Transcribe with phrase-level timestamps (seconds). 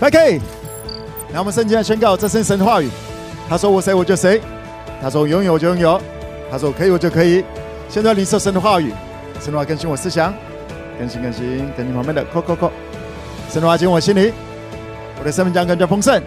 [0.00, 0.40] OK，
[1.32, 2.88] 那我们圣经来宣告，这是神的话语。
[3.48, 4.40] 他说：“我谁我就谁。”
[5.02, 6.00] 他说：“拥有我就拥有。”
[6.48, 7.44] 他说：“可以我就可以。”
[7.90, 8.92] 现在领受神的话语，
[9.40, 10.32] 神的话更新我思想，
[10.98, 12.70] 更新更新，更新旁边的扣扣扣。
[13.50, 14.32] 神的话进我心里，
[15.18, 16.22] 我的生命将更加丰盛。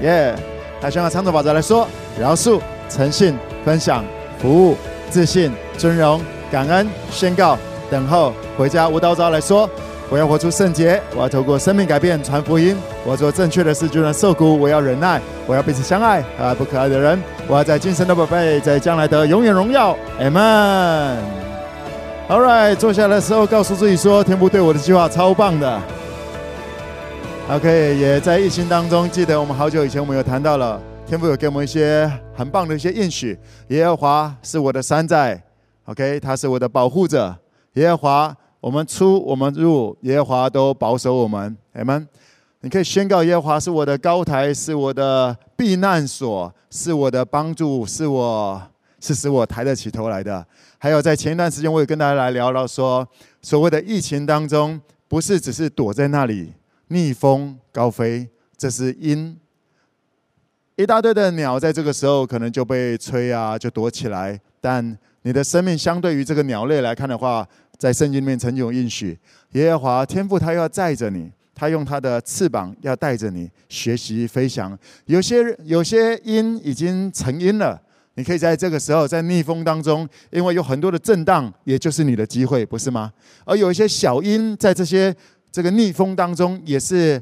[0.00, 0.32] 耶！
[0.80, 1.88] 他宣告长寿法则来说：
[2.20, 4.04] 饶恕、诚信、分享、
[4.38, 4.76] 服务、
[5.10, 7.58] 自信、尊荣、感恩、宣告、
[7.90, 8.88] 等候、回家。
[8.88, 9.68] 无道招来说。
[10.10, 14.60] 我要活出圣洁，我要透过生命改变传福音，我要做正确的事，就能受苦。
[14.60, 17.20] 我要忍耐，我要彼此相爱，爱不可爱的人。
[17.48, 19.96] 我要在今生的宝贝，在将来的永远荣耀。
[20.20, 21.16] Amen。
[22.28, 25.80] All right，坐下来的时候，告诉自己说：天父对我的计划超棒的。
[27.50, 33.38] OK，也在疫情当中，记得我们好久以前我们有谈到了，天父有给我们一些很棒的一些应许。
[33.68, 35.42] 耶和华是我的山寨
[35.86, 37.34] ，OK，他是我的保护者。
[37.72, 38.36] 耶和华。
[38.64, 41.54] 我们出，我们入，耶和华都保守我们。
[41.74, 42.08] 阿们，
[42.62, 48.62] 你可以宣告：耶和华是我的高台，是我的避难所，是我的帮助，是我
[49.00, 50.42] 是使我抬得起头来的。
[50.78, 53.06] 还有在前一段时间，我也跟大家来聊聊，说
[53.42, 56.54] 所谓的疫情当中，不是只是躲在那里
[56.88, 58.26] 逆风高飞，
[58.56, 59.38] 这是因
[60.76, 64.40] 一大堆的鸟在这个时候可能就被吹啊，就躲起来。
[64.58, 67.46] 但你的生命相对于这个鸟类来看的话，
[67.78, 69.18] 在圣经里面曾经有应许，
[69.52, 74.78] 耶和华天父他要载着你，他用他的翅膀要带着你学习飞翔。
[75.06, 77.80] 有些有些鹰已经成鹰了，
[78.16, 83.10] 你可以在这个时候在逆风当中，因为有很多的震荡，也就是你的机会，不是吗？
[83.46, 85.14] 而有一些小鹰在这些
[85.50, 87.18] 这个逆风当中，也是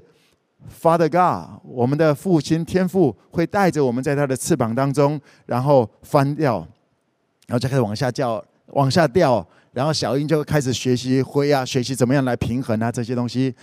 [0.82, 6.66] Father God，我们的父亲天父会带着我们在他的翅膀当中，然后翻掉，
[7.52, 9.46] 然后就开始往下掉，往下掉。
[9.74, 13.54] 然后小鹰就开始学习飞啊，学习怎么样来平衡啊这些东西，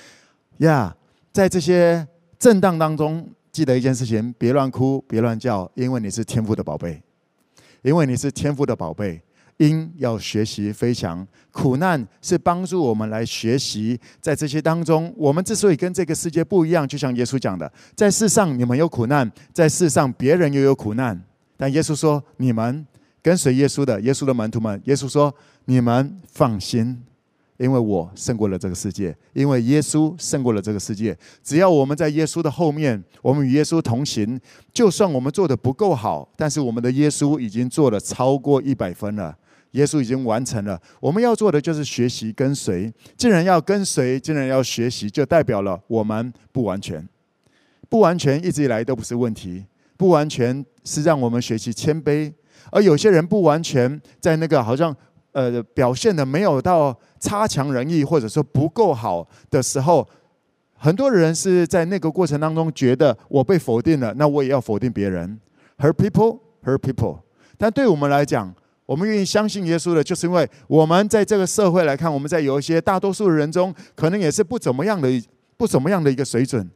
[0.57, 0.95] 呀，
[1.33, 7.01] 在这些震荡当中，记得一件事情：别乱哭，别乱叫，因为你是天赋的宝贝，
[7.81, 9.19] 因为你是天赋的宝贝。
[9.57, 21.19] 鹰要学习飞翔，苦难是帮助我们来学习，在这些当中，我们之所以跟这个世界不一样，就像耶稣讲的，在世上你们有苦难，在世上别人又有苦难，
[21.57, 22.85] 但耶稣说你们。
[23.21, 25.33] 跟随耶稣的，耶稣的门徒们，耶稣说
[25.65, 27.03] ：“你们放心，
[27.57, 31.17] 因为我胜过了这个世界，因为耶稣胜过了这个世界。
[31.43, 34.39] 只要我们在耶稣的后面，我们与耶稣同行，
[34.71, 39.37] 就算我们做的不够好，但是我们的耶稣已经做了超过一百分了。
[39.71, 40.81] 耶稣已经完成了。
[40.99, 42.91] 我们要做的就是学习跟随。
[43.17, 47.07] 既然要跟随，既然要学习，就代表了我们不完全。
[47.89, 49.65] 不完全一直以来都不是问题，
[49.97, 52.31] 不完全是让我们学习谦卑。”
[52.71, 54.95] 而有些人不完全在那个好像
[55.31, 60.07] 呃表现的没有到差强人意，或者说不够好的时候，
[60.75, 65.39] 很多人是在那个过程当中觉得我被否定了，那我也要否定别人。
[65.77, 67.19] Hurt people, hurt people。
[67.57, 68.53] 但对我们来讲，
[68.85, 75.09] 我们愿意相信耶稣的，就是因为我们在这个社会来看，我们在有一些大多数的人中，可能也是不怎么样的
[75.57, 76.69] 不怎么样的一个水准，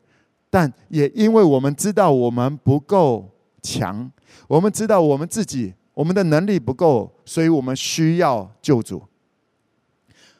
[0.49, 3.29] 但也因为我们知道我们不够
[3.61, 4.11] 强，
[4.47, 5.73] 我们知道我们自己。
[5.93, 9.03] 我们的能力不够，所以我们需要救主。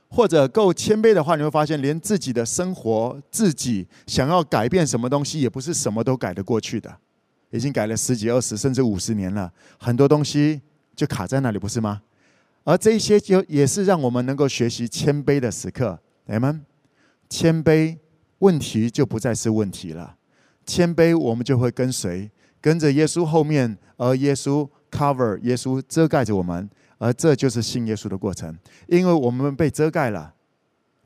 [0.09, 6.92] 或者够谦卑的话，你会发现，连自己的生活、自己想要改变什么东西，也不是什么都改得过去的。
[7.52, 10.60] 已经改了十几、二十，甚至五十年了，很多东西
[10.96, 12.02] 就卡在那里，不是吗？
[12.64, 16.00] 而这一些，就也是让我们能够学习谦卑的时刻。
[16.25, 16.66] 你们
[17.30, 17.96] 谦卑，
[18.40, 20.16] 问题就不再是问题了。
[20.66, 22.31] 谦卑，我们就会跟随，
[22.63, 24.68] 跟着耶稣后面，而耶稣。
[24.94, 26.69] Cover 耶稣遮盖着我们，
[27.00, 28.56] 而这就是信耶稣的过程。
[28.85, 30.31] 因为我们被遮盖了。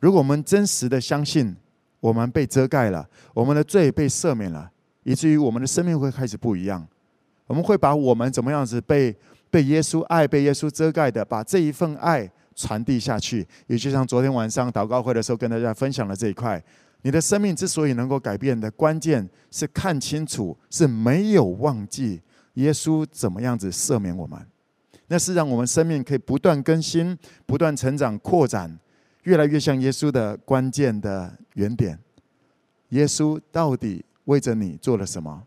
[0.02, 1.56] 如果我们真实的相信，
[2.02, 4.70] 我们被遮盖了，我们的罪被赦免了，
[5.04, 6.86] 以至于我们的生命会开始不一样。
[7.46, 9.16] 我们会把我们怎么样子被
[9.50, 13.48] 被耶稣爱、被耶稣遮盖的，把这一份爱传递下去。
[13.68, 16.62] 也就像昨天晚上祷告会的时候跟大家分享的这一块，
[17.04, 22.22] 你的生命之所以能够改变的关键是看清楚，是没有忘记。
[22.56, 24.40] 耶稣怎么样子赦免我们？
[25.08, 28.78] 那是让我们生命可以不断更新、不断成长、扩展，
[29.24, 31.98] 越来越像耶稣的关键的原点。
[32.90, 35.44] 耶稣到底为着你做了什么？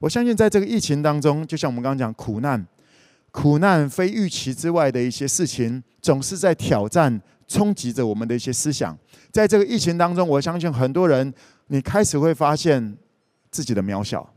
[0.00, 2.66] 我相信，在这个疫情当中，就像我们刚刚讲，苦难、
[3.30, 8.96] 苦难非预期之外的一些事情，总是在挑战、冲击着我们的一些思想。
[9.32, 11.34] 在这个疫情当中，我相信很多人，
[11.66, 12.96] 你开始会发现
[13.50, 14.32] 自己的渺小。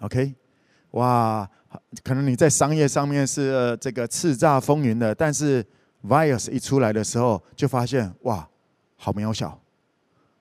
[0.00, 0.34] OK。
[0.92, 1.48] 哇，
[2.02, 5.64] 可能你在商业上面是这个叱咤风云的，但是
[6.02, 8.48] virus 一出来的时候，就发现哇，
[8.96, 9.60] 好渺小。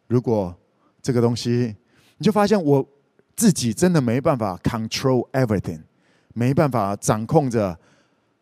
[0.07, 0.55] 如果
[1.01, 1.75] 这个东西，
[2.17, 2.87] 你就发现我
[3.35, 5.81] 自己真的没办法 control everything，
[6.33, 7.77] 没办法掌控着。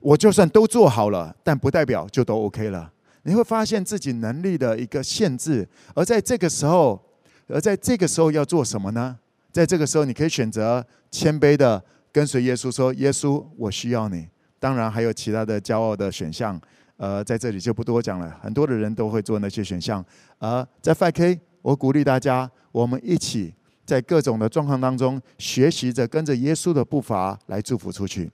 [0.06, 2.92] 我就算都做好了，但不代表就都 OK 了。
[3.24, 7.02] 你会发现自己能力的一个限制，而在这个时候，
[7.48, 9.18] 而在这个时候要做什么呢？
[9.52, 14.28] 在这个时候，你可以选择谦卑的跟随耶稣，说：“耶稣，我需要你。”
[14.62, 16.62] 当然还有其他的骄傲的选项，
[16.98, 18.38] 呃，在这里就不多讲了。
[18.44, 20.06] 很多的人都会做那些选项。
[20.38, 23.52] 而在 5K，我鼓励大家，我们一起
[23.84, 28.31] 在各种的状况当中，学习着跟着耶稣的步伐来祝福出去。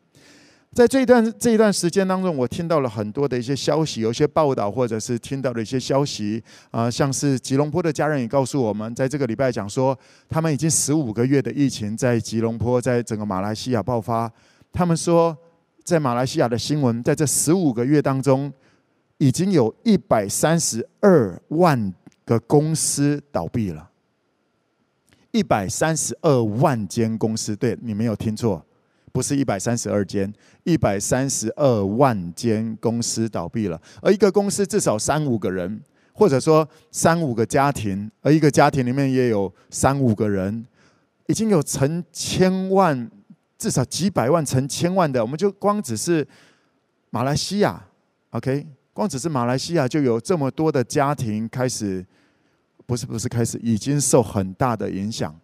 [0.73, 9.97] 在这一段这一段时间当中，我听到了很多的一些消息，有些报道，或者是听到的一些消息啊、像是吉隆坡的家人也告诉我们，在这个礼拜讲说，
[10.29, 14.31] 他们已经十五个月的疫情在吉隆坡，在整个马来西亚爆发。
[14.71, 15.37] 他们说，
[15.83, 18.49] 在马来西亚的新闻，在这十五个月当中，
[19.17, 23.89] 已经有一百三十二万个公司倒闭了，
[25.31, 28.65] 一百三十二万间公司，对，你没有听错。
[29.11, 30.31] 不是一百三十二间，
[30.63, 35.81] 一百三十二万间公司倒闭了，而一个公司至少三五个人，
[36.13, 40.65] 或者说三五个家庭，而一个家庭里面也有三五个人，
[41.27, 43.09] 已经有成千万，
[43.57, 46.25] 至少几百万、成千万的，我们就光只是
[47.09, 47.83] 马来西亚
[48.29, 52.05] ，OK，光只是马来西亚就有这么多的家庭开始，
[52.85, 55.37] 不是不是开始，已经受很大的影响，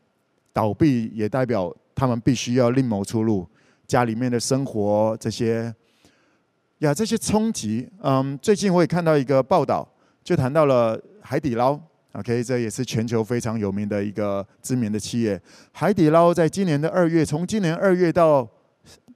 [0.54, 3.48] 倒闭也代表他们必须要另谋出路。
[3.88, 5.74] 家里面的生活这些
[6.80, 9.88] 呀，这些冲击，嗯，最近我也看到一个报道，
[10.24, 11.80] 就谈到了海底捞
[12.12, 15.42] ，OK，这也是全球非常有名的一个知名的企业。
[15.72, 18.48] 海底捞在今年的二月，从今年二月到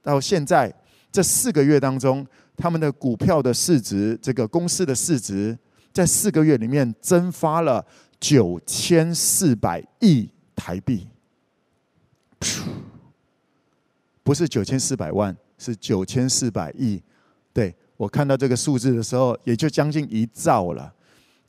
[0.02, 0.72] 到现在
[1.12, 2.26] 这四个月当中，
[2.56, 5.56] 他们的股票的市值，这个公司的市值，
[5.92, 7.84] 在四个月里面蒸发了
[8.18, 11.06] 九千四百亿台币。
[14.22, 17.02] 不是九千四百万，是九千四百亿。
[17.52, 20.92] 对，我看到这个数字的时候，也就将近一兆了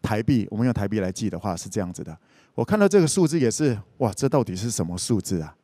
[0.01, 0.47] 台币。
[0.49, 2.17] 我们用台币来记的话是这样子的。
[2.55, 5.55] 我看到这个数字也是，哇，这到底是什么数字啊？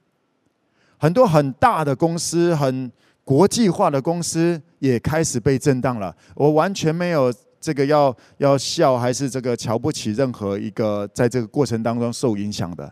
[0.97, 2.91] 很多很大的公司，很
[3.23, 6.15] 国际化的公司也开始被震荡了。
[6.35, 12.91] 我完全没有这个要要笑，还是这个瞧不起任何一个在这个过程当中受影响的。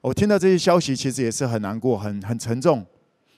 [0.00, 2.84] 我听到这些消息，其实也是很难过，很很沉重。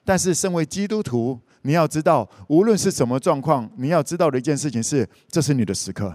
[0.04, 6.14] 但是，身为基督徒，你要知道，无论是什么状况，你要知道的一件事情是：这是你的时刻，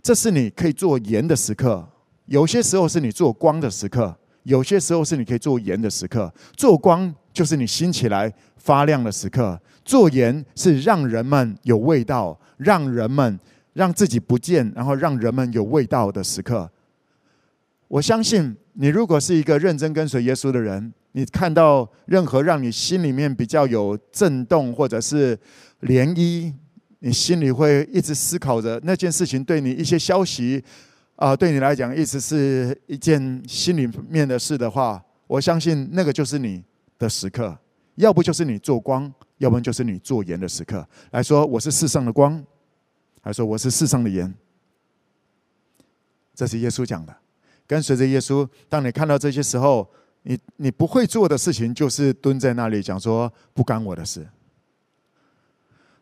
[0.00, 1.88] 这是你可以做盐的时刻。
[2.26, 6.32] 有些时候是你做光的时刻，有些时候是你可以做盐的时刻。
[6.56, 13.40] 做光就是你兴起来发亮的时刻，做盐是让人们有味道，让人们
[13.72, 16.70] 让自己不见，然后让人们有味道的时刻。
[17.88, 20.92] 我相信，你如果是一个认真跟随耶稣的人。
[21.14, 25.38] 你看到任何让你心里面比较有震动或者是
[25.82, 26.50] 涟漪，
[27.00, 30.64] 你心里会一直思考着那件事情对你一些消息
[31.16, 36.64] 啊，对你来讲一直是一件心里面的事的话，我相信那个就是你
[36.98, 37.58] 的时刻，
[37.96, 40.88] 要不就是你做光，要不然就是你做盐的时刻。
[41.10, 42.42] 来说我是世上的光，
[43.20, 44.32] 还说我是世上的盐，
[46.34, 47.14] 这是耶稣讲的。
[47.66, 49.86] 跟随着耶稣，当你看到这些时候。
[50.24, 54.26] 你你不会做的事情就是蹲在那里讲说不干我的事。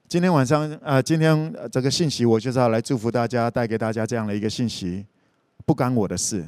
[0.07, 5.07] 今天晚上啊、今天这个信息我就是要来祝福大家，带给大家这样的一个信息：
[5.65, 6.47] 不干我的事。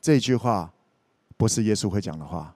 [0.00, 0.72] 这句话
[1.36, 2.54] 不是耶稣会讲的话，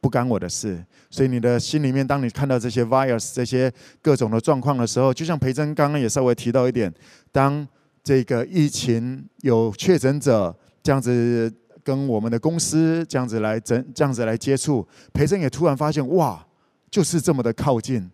[0.00, 0.84] 不干我的事。
[1.08, 6.92] 所以你的心里面，当你看到这些 virus 这些各种的状况的时候，就像培珍刚刚也稍微提到一点，
[7.32, 7.66] 当
[8.04, 11.50] 这个疫情有确诊者这样子。
[11.88, 16.46] 跟我们的公司这样子来整这样子来接触，培正也突然发现，哇，
[16.90, 18.10] 就是这么的靠近。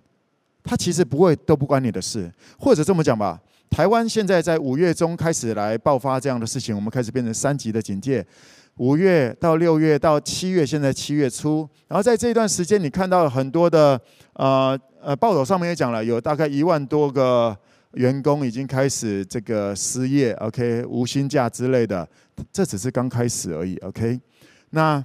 [0.63, 8.25] 他其实不会都不关你的事，或者这么讲吧，台湾现在在五月中开始来爆发这样的事情，我们开始变成三级的警戒。
[8.77, 14.01] 五月到六月到七月，现在七月初，然后在这段时间，你看到很多的
[14.35, 17.57] 呃呃报道上面也讲了，有大概一万多个。
[17.95, 22.09] 员工已经开始这个失业，OK，无薪假之类的，
[22.53, 24.21] 这只是刚开始而已，OK。
[24.71, 25.03] 那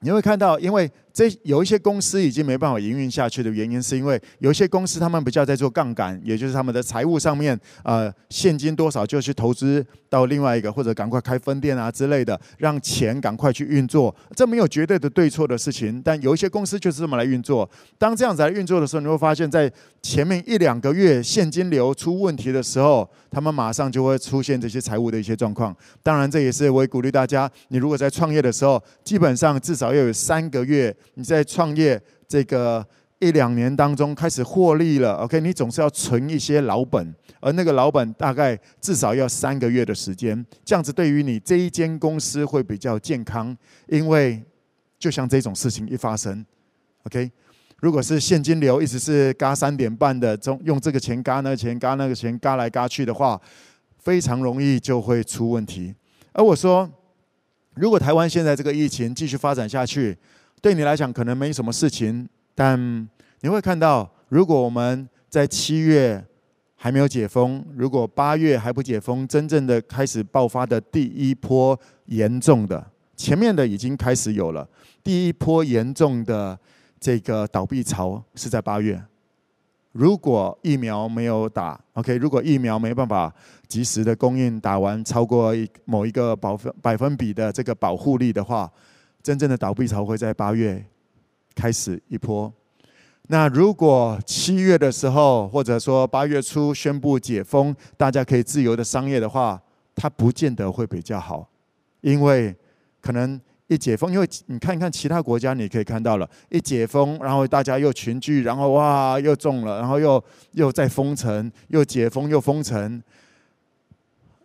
[0.00, 14.14] 你会看到，因为这有一些公司已经没办法营运下去的原因，是因为有一些公司他们比较在做杠杆，也就是他们的财务上面，呃，现金多少就去投资到另外一个，或者赶快开分店啊之类的，让钱赶快去运作。
[14.34, 17.68] 这没有绝对的对错的事情，但有一些公司就是这么来运作。
[17.98, 25.76] 当这样子来运作的时候，你会发现在前面一两个月现金流出问题的时候，他们马上就会出现这些财务的一些状况。
[26.02, 30.94] 当然，这也是我也鼓励大家，你如果在创业的时候，基本上至少要有三个月。
[31.14, 32.86] 你在创业这个
[33.18, 35.40] 一两年当中开始获利了，OK？
[35.40, 43.56] 你总是要存一些老本，而那个老本大概至少要三个月的时间，这样子对于你这一间公司会比较健康。
[43.86, 44.42] 因为
[44.98, 46.44] 就像这种事情一发生
[47.04, 47.30] ，OK？
[47.80, 53.40] 如果是现金流一直是嘎三点半的，中用这个钱嘎那个钱，嘎那个钱，嘎来嘎去的话，
[53.98, 55.92] 非常容易就会出问题。
[56.32, 56.88] 而我说，
[57.74, 60.16] 如果台湾现在这个疫情继续发展下去，
[60.62, 62.78] 对你来讲可能没什么事情，但
[63.40, 66.24] 你会看到，如果我们在七月
[66.76, 71.76] 还没有解封，如果八月还不解封，真正的开始爆发的第一波
[72.06, 74.64] 严重的，前面的已经开始有了，
[75.02, 76.56] 第一波严重的
[77.00, 79.02] 这个倒闭潮是在八月。
[79.90, 83.34] 如果疫苗没有打，OK，如果疫苗没办法
[83.66, 85.52] 及时的供应，打完超过
[85.86, 88.70] 某一个百分百分比的这个保护力的话。
[89.22, 90.84] 真正的倒闭潮会在八月
[91.54, 92.52] 开始一波。
[93.28, 99.62] 那如果七月的时候，或者说八月初宣布解封，大家可以自由的商业的话，
[99.94, 101.48] 它不见得会比较好，
[102.00, 102.54] 因为
[103.00, 113.00] 可能一解封，因为你看看其他国家，你可以看到了，一解封，然后大家又群聚，然后哇又中了，然后又又再封城，又解封又封城，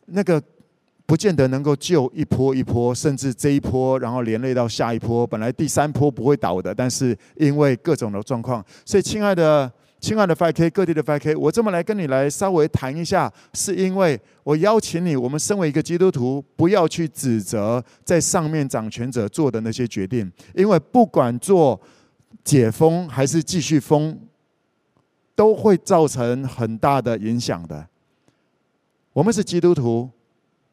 [0.06, 0.42] 那个。
[1.08, 5.26] 不见得能够救一波一波，甚至这一波，然后连累到下一波。
[5.26, 9.72] 本来第三波不会倒的，但是因为各种的状况，所以亲爱的、
[10.02, 21.80] 亲爱的 5K 各地的 5K，我这么来跟你来稍微谈一下，是因为我邀请你，我们身为一个基督徒，不要去指责在上面掌权者做的那些决定，因为不管做
[22.44, 24.20] 解封还是继续封，
[25.34, 27.88] 都会造成很大的影响的。
[29.14, 30.10] 我们是基督徒。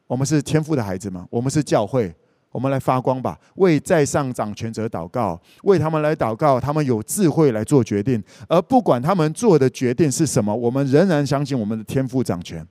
[0.07, 1.27] 我们是天父的孩子吗？
[1.29, 2.13] 我们是教会，
[2.51, 12.65] 我们来发光吧，为在上掌权者祷告，为他们来祷告，他们有智慧来做决定，而不管他们做的决定是什么，我们仍然相信我们的天父掌权，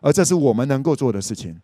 [0.00, 1.60] 而这是我们能够做的事情。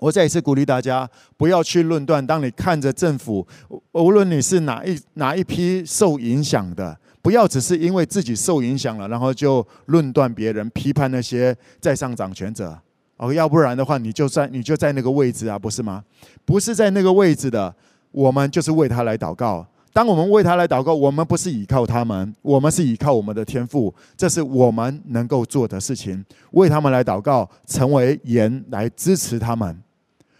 [0.00, 2.24] 我再一次鼓励大家，不要去论断。
[2.24, 3.46] 当你看着政府，
[3.92, 12.80] 无论你是哪一哪一批受影响的，不要只是因为自己受影响了，然后就论断别人，批判那些在上掌权者。
[13.18, 16.02] 哦，要不然的话，你就在你就在那个位置啊，不是吗？
[16.44, 17.74] 不是在那个位置的，
[18.10, 19.66] 我们就是为他来祷告。
[19.92, 23.92] 当我们为他来祷告，我们不是依靠他们，我们是依靠我们的天赋。
[24.16, 29.76] 这是我们能够做的事情，为他们来祷告，成为盐来支持他们。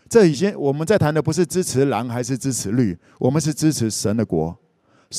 [0.08, 4.56] 这已经我们在谈的不是支持蓝还是支持绿，我们是支持神的国，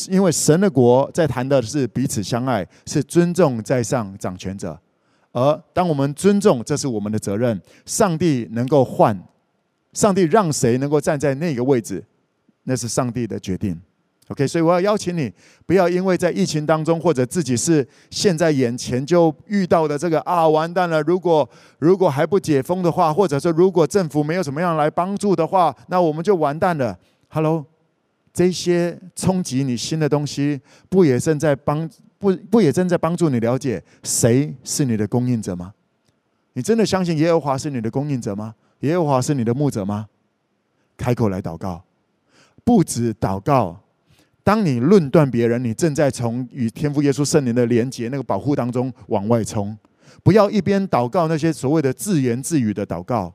[0.07, 4.79] 因为神的国在谈的是彼此相爱，是尊重在上掌权者。
[5.31, 7.61] 而当我们尊重，这是我们的责任。
[7.85, 9.15] 上帝能够换，
[9.93, 12.03] 上帝让谁能够站在那个位置，
[12.63, 13.79] 那是上帝的决定。
[14.29, 15.31] OK，所以我要邀请你，
[15.65, 21.01] 不要因为在疫情当中，或者自己是现在眼前就遇到的这个啊，完蛋了！
[21.03, 21.47] 如果
[21.79, 26.97] 如果还不解封的话，或者说如果政府没有什么样来帮助的话，那我们就完蛋了。
[27.27, 27.65] Hello，
[28.33, 31.89] 这些冲击你心的东西，不也正在帮？
[32.19, 35.73] 不不也正在帮助你了解谁是你的供应者吗？
[36.53, 38.53] 你真的相信耶和华是你的供应者吗？
[38.81, 40.07] 耶和华是你的牧者吗？
[40.97, 41.81] 开口来祷告，
[42.65, 43.79] 不止祷告。
[44.43, 49.77] 当你论断别人，你正在从与天父耶稣圣灵的连结那个保护当中往外冲。
[50.21, 53.33] 不要一边祷告那些所谓的自言自语的祷告。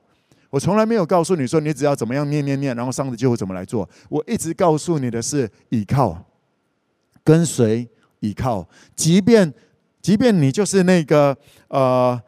[0.51, 3.89] 我从来没有告诉你说你只要怎么样念念念，然后上帝就会怎么来做。
[4.09, 6.23] 我一直告诉你的是倚靠、
[7.23, 7.89] 跟随。
[8.29, 9.53] 依靠，即便
[10.01, 11.35] 即便你就是那个
[11.67, 12.19] 呃，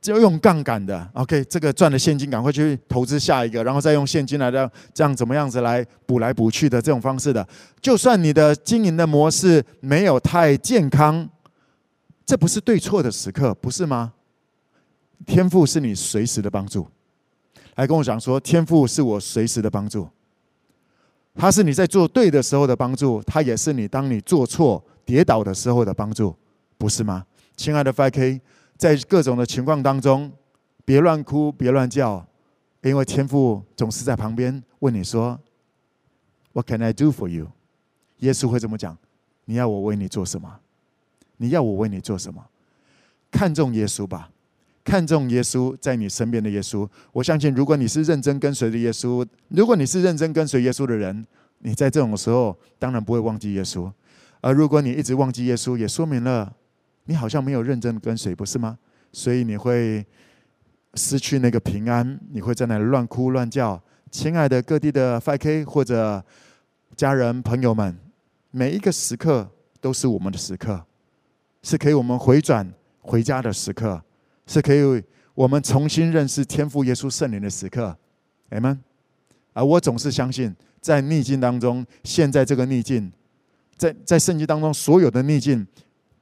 [0.00, 7.46] 就用杠杆的，OK，这个赚了现金赶快去投资下一个，然后再用现金来这样这样怎么样子来补来补去的这种方式的，
[7.80, 11.26] 就算你的经营的模式没有太健康，
[12.26, 14.12] 这不是对错的时刻，不是吗？
[15.24, 16.86] 天赋是你随时的帮助，
[17.76, 20.06] 来跟我讲说，天赋是我随时的帮助，
[21.34, 24.84] 他是你在做对的时候的帮助，他也是你当你做错。
[25.04, 26.34] 跌倒的时候的帮助，
[26.78, 27.24] 不是吗？
[27.56, 28.40] 亲爱的 5K，
[28.76, 30.32] 在各种的情况当中，
[30.84, 32.26] 别乱哭，别乱叫，
[32.82, 35.38] 因为天父总是在旁边问你说
[36.52, 37.48] ：“What can I do for you？”
[38.18, 38.96] 耶稣会这么讲
[39.46, 40.60] ：“你要我为你做什么？
[41.36, 42.44] 你要我为你做什么？
[43.30, 44.30] 看重耶稣吧，
[44.84, 46.88] 看重耶稣在你身边的耶稣。
[47.12, 51.26] 我相信，如果你是认真跟随的耶稣，如果你是认真跟随耶稣的人，
[51.58, 53.90] 你在这种时候当然不会忘记耶稣。
[54.46, 56.54] 而如果你一直忘记耶稣，也说明了
[57.04, 58.78] 你好像没有认真跟随，不是吗？
[59.10, 60.04] 所以你会
[60.96, 63.82] 失去那个平安，你会在那里乱哭乱叫。
[64.10, 66.22] 亲爱的各地的 FK 或者
[66.94, 67.96] 家人朋友们，
[68.50, 70.84] 每一个时刻都是我们的时刻，
[71.62, 72.70] 是可以我们回转
[73.00, 74.04] 回家的时刻，
[74.46, 77.96] 是可以我们重新认识天父耶稣圣灵的时刻。
[78.50, 78.78] 阿门。
[79.54, 83.10] 而我总是相信，在逆境当中，现在这个逆境，
[83.84, 85.66] 在在圣经当中所有的逆境，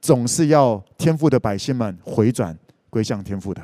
[0.01, 2.57] 总是要天父的百姓们回转
[2.89, 3.61] 归向天父的，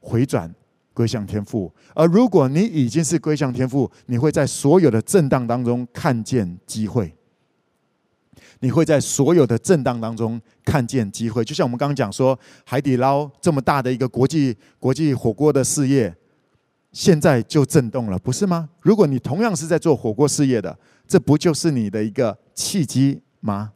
[0.00, 0.52] 回转。
[0.94, 7.14] 归向天父，而如果你已经是归向天父，你会在所有的震荡当中看见机会。
[8.58, 16.12] 你会在所有的震荡当中看见机会，就像我们刚刚讲说，海底捞这么大的一个国际国际火锅的事业，
[16.90, 18.68] 现在就震动了，不是吗？
[18.82, 20.76] 如果你同样是在做火锅事业的，
[21.06, 23.72] 这不就是你的一个契机吗？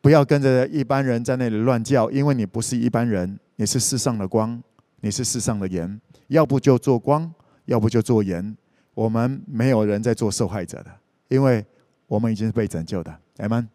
[0.00, 3.38] 不要跟着一般人在那里乱叫，因为你不是一般人。
[3.56, 4.62] 你是世上的光，
[5.00, 7.32] 你是世上的盐，要不就做光，
[7.64, 8.56] 要不就做盐。
[8.94, 10.90] 我们没有人在做受害者的，
[11.28, 11.64] 因为
[12.06, 13.14] 我们已经是被拯救的。
[13.38, 13.68] 阿门。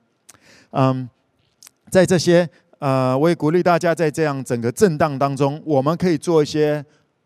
[0.72, 1.10] 嗯，
[1.90, 6.84] 在这些呃，我也鼓励大家在这样整个震荡当中，我们可以做一些。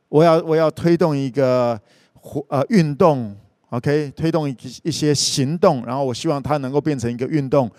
[0.10, 1.78] 我要我要推动一个
[2.14, 3.36] 活呃运动
[3.70, 7.70] ，OK，推动一一些行动，然后我希望它能够变成一个运动，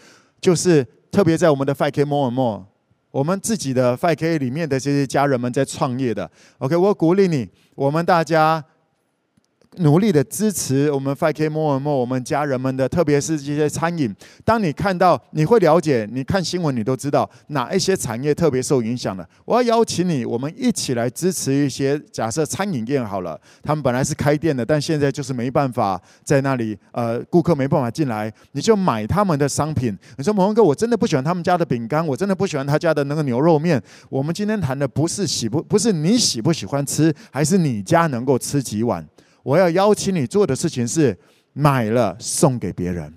[0.40, 2.64] 就是特别在我们的 FK More and More。
[3.10, 8.64] 我们自己的 FK 里面的这些家人们在创业的，OK，我鼓励你，我们大家。
[9.78, 14.14] 努力的支持我们 5K More and More 我们家人们的，特别是这些餐饮。
[14.44, 19.26] 当你看到，你会了解，你看新闻，你都知道哪一些产业特别受影响的。
[19.44, 22.00] 我要邀请你，我们一起来支持一些。
[22.12, 29.96] 假设餐饮店好了，他们本来是开店的，但现在就是没办法在那里，呃，顾客没办法进来，你就买他们的商品。
[30.16, 33.80] 你说，蒙哥，我真的不喜欢他们家的饼干，我真的不喜欢他家的那个牛肉面。
[34.08, 39.06] 我们今天谈的不是喜不，不是你喜不喜欢吃，还是你家能够吃几碗。
[39.48, 41.16] 我要邀请你做的事情是
[41.54, 43.10] 买了送给别人，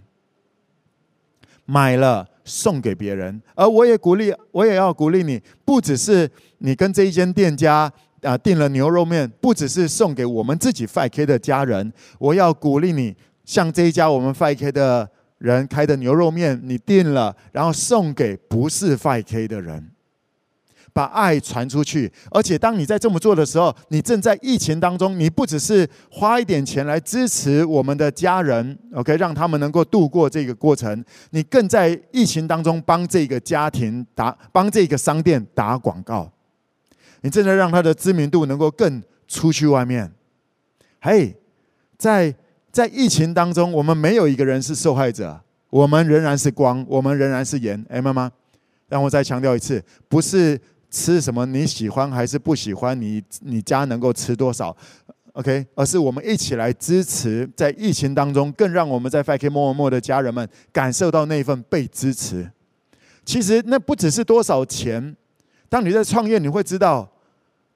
[1.66, 7.92] 买了送给别人，而我也鼓励，我也要鼓励你，不只是你跟这一间店家
[8.22, 13.14] 啊订了牛肉面，不只是送给我们自己 5K 的家人，我要鼓励你，
[13.44, 19.92] 像这一家我们 5K 的人开的牛肉面，你订了，然后送给不是 5K 的人。
[20.94, 36.30] 把爱传出去，而且当你在这么做的时候，你正在疫情当中，你不只是花一点钱来支持我们的家人，OK，让他们能够度过这个过程，你更在疫情当中帮这个家庭打，帮这个商店打广告，
[37.22, 40.12] 你正在让他的知名度能够更出去外面。
[41.00, 41.34] 嘿，
[41.98, 42.36] 在
[42.70, 48.30] 在疫情当中，我们没有一个人是受害者，我们仍然是光，我们仍然是盐，哎，妈妈，
[48.90, 50.60] 让我再强调一次，不是。
[50.92, 53.00] 吃什么你喜欢还是不喜欢？
[53.02, 54.76] 你你家能够吃多少
[55.32, 62.52] ？OK，而是我们一起来支持，在疫情当中，更让我们在 5K More More 的家人们感受到那份被支持。
[63.24, 65.16] 其实那不只是多少钱，
[65.70, 67.10] 当你在创业，你会知道，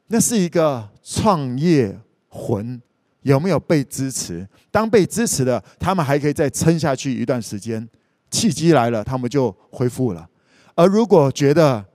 [0.08, 1.98] 那是一个创业
[2.28, 2.82] 魂
[3.22, 4.46] 有没有被支持？
[4.70, 7.88] 当被支持的，他们还可以再撑下去一段时间，
[8.30, 10.28] 契机来了，他们就恢复了。
[10.76, 11.86] 而如果觉得，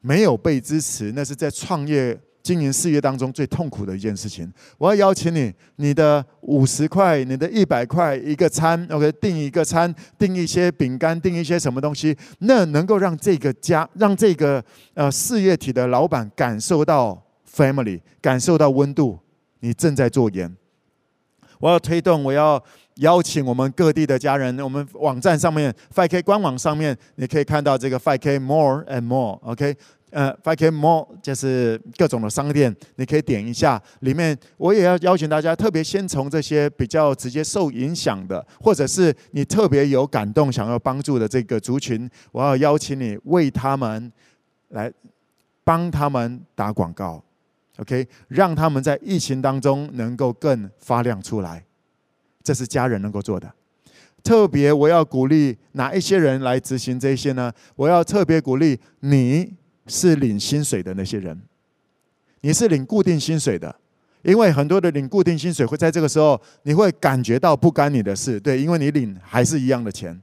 [0.00, 4.50] 没有被支持，那是在创业经营事业当中最痛苦的一件事情。
[4.78, 19.18] 我要邀请你，你的五十块，你的一百块一个餐，OK，订一个餐，订一些饼干，订一些什么东西，那能够让这个家，让这个呃事业体的老板感受到 family，感受到温度。
[19.60, 20.56] 你正在做盐。
[21.58, 22.62] 我要推动，我要
[22.98, 24.58] 邀请我们各地的家人。
[24.60, 29.76] 我们网站上面，5K 官网上面，你可以看到这个 5K More and More，OK，
[30.10, 33.80] 呃，5K More 就是各种的商店，你可以点一下。
[34.00, 44.12] 里面我也要邀请大家，特别先从这些比较直接受影响的，或者是你特别有感动、想要帮助的这个族群，我要邀请你为他们
[44.70, 44.92] 来
[45.62, 47.22] 帮他们打广告。
[47.76, 51.62] OK，让他们在疫情当中能够更发亮出来，
[52.42, 53.52] 这是家人能够做的。
[54.22, 57.52] 特别我要鼓励哪一些人来执行这些呢？
[57.76, 59.54] 我要特别鼓励你
[59.86, 61.40] 是领薪水的那些人，
[62.40, 63.74] 你是领固定薪水的，
[64.22, 70.20] 因为很多的领固定薪水会在这个时候，你会感觉到不干你的事，对，因为你领还是一样的钱。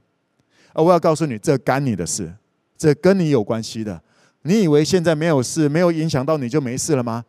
[0.74, 2.32] 而我要告诉你，这干你的事，
[2.76, 4.00] 这跟你有关系的。
[4.42, 7.24] 你以为现在没有事，没有影响到你就没事了吗？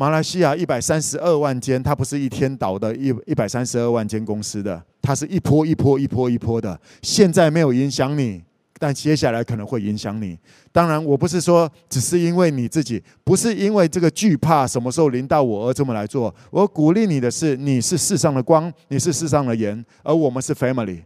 [0.00, 6.80] 马来西亚一百三十二万间，它不是一天倒的，一一百三十二万间公司的，它是一波一波一波一波的。
[7.02, 8.42] 现在没有影响你，
[8.78, 10.38] 但接下来可能会影响你。
[10.72, 16.34] 当然，我不是说只是因为你自己，不是因为这个惧怕什么时候临到我而这么来做。
[16.50, 21.02] 我鼓励你的是，你是世上的光，你是世上的盐，而我们是 family。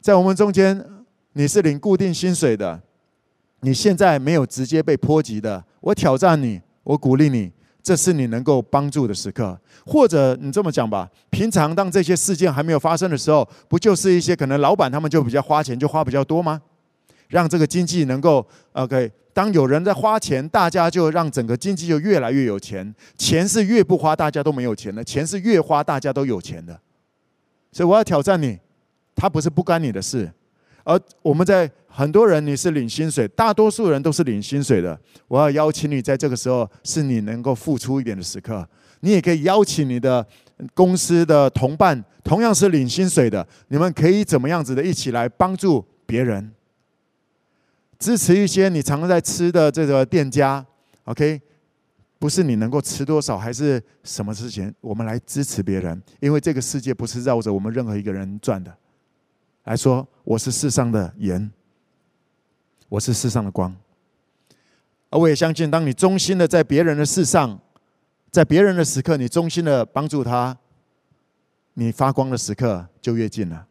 [0.00, 0.80] 在我们中间，
[1.32, 2.80] 你是领固定薪水的，
[3.62, 5.64] 你现在没有直接被波及的。
[5.80, 7.50] 我挑战你，我鼓励你。
[7.84, 16.62] 这是你能够帮助的时刻，或者你这么讲吧，平常当这些事件还没有发生的时候，不就是一些可能老板他们就比较花钱就花比较多吗？
[17.28, 22.94] 让这个经济能够 OK，当有人在花钱，大家就让整个经济就越来越有钱。
[23.18, 26.80] 钱是越不花大家都没有钱的，钱是越花大家都有钱的。
[27.70, 28.58] 所以我要挑战你，
[29.14, 30.32] 他不是不干你的事，
[30.84, 31.70] 而我们在。
[31.96, 34.98] 很多人你是领薪水，大多数人都是领薪水的。
[35.28, 38.68] 我要邀请你，在这个时候是你能够付出一点的时刻。
[38.98, 40.26] 你也可以邀请你的
[40.74, 46.50] 公司的同伴，同样是领薪水的，你们可以怎么样子的一起来帮助别人，
[47.96, 50.66] 支持一些你常常在吃的这个店家。
[51.04, 51.40] OK，
[52.18, 58.76] 不是你能够吃多少，还是什么事情，我们来支持别人，因为这个世界不是绕着我们任何一个人转的。
[59.62, 61.48] 来说，我是世上的盐。
[62.88, 63.74] 我是世上的光，
[65.10, 67.58] 而我也相信，当你忠心的在别人的世上，
[68.30, 70.56] 在别人的时刻，你忠心的帮助他，
[71.74, 73.66] 你发光的时刻就越近了。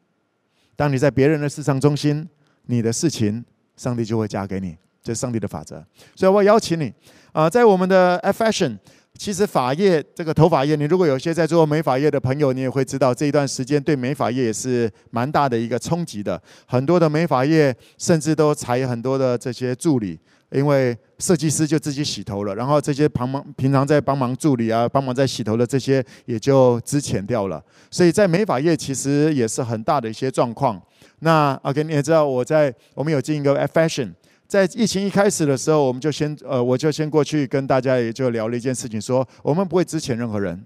[0.76, 2.28] 当你在别人的世上忠心，
[2.66, 3.44] 你的事情
[3.78, 5.86] 上帝就会加给你，这是上帝的法则。
[6.16, 6.94] 所以我邀请你
[7.32, 8.78] 啊，在我们的 Affection。
[9.18, 16.42] 其实发业这个头发业，你如果有些在做美发业的朋友，你也会知道这一段时间对美发业也是蛮大的一个冲击的。
[16.66, 20.20] 很多的美发业甚至都裁很多的这些助理，
[20.52, 27.64] 因为设计师就自己洗头了，然后这些帮忙平常在帮忙助理啊、帮忙在洗头的这些也就资遣掉了。
[27.92, 30.82] 所以在美发业其实也是很大的一些状况。
[31.20, 34.12] 那 OK，你也知道我在我们有进一个 Fashion。
[34.54, 40.64] 在疫情一开始的时候，我们就先呃，我就先过去跟大家也就聊了一件事情，说我们不会支遣任何人，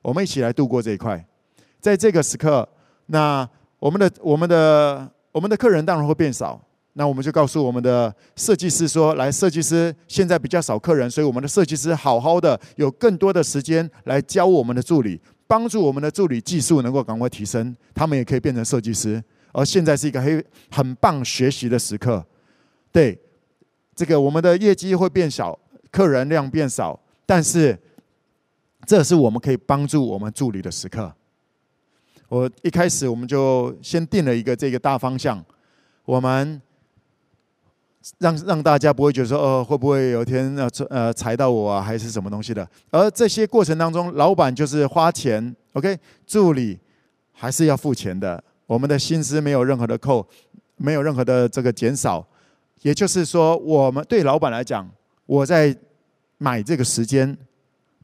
[0.00, 1.26] 我们一起来度过这一块。
[1.80, 2.68] 在这个时刻，
[3.06, 3.48] 那
[3.80, 19.20] 我们的我们的我们的客人当然会变少，那我们就告诉我们的设计师说，来，设计师现在比较少客人，所以我们的设计师好好的有更多的时间来教我们的助理，帮助我们的助理技术能够赶快提升，他们也可以变成设计师。
[19.50, 22.24] 而现在是一个很很棒学习的时刻。
[22.94, 23.18] 对，
[23.92, 25.58] 这个我们的业绩会变小，
[25.90, 27.76] 客人量变少，但是
[28.86, 31.12] 这是我们可以帮助我们助理的时刻。
[32.28, 35.44] 我一开始我们就先定了一个这个大方向，
[36.04, 36.62] 我们
[38.18, 42.64] 让让大家不会觉得说，哦，会不会有一天呃呃裁到我啊，还是什么东西的？
[42.92, 46.78] 而这些过程当中，老板就是花钱，OK，助理
[47.32, 50.24] 还是要付钱的，我们的薪资没有任何的扣，
[50.76, 52.24] 没有任何的这个减少。
[52.82, 54.88] 也就是说，我们对老板来讲，
[55.26, 55.74] 我在
[56.38, 57.36] 买这个时间，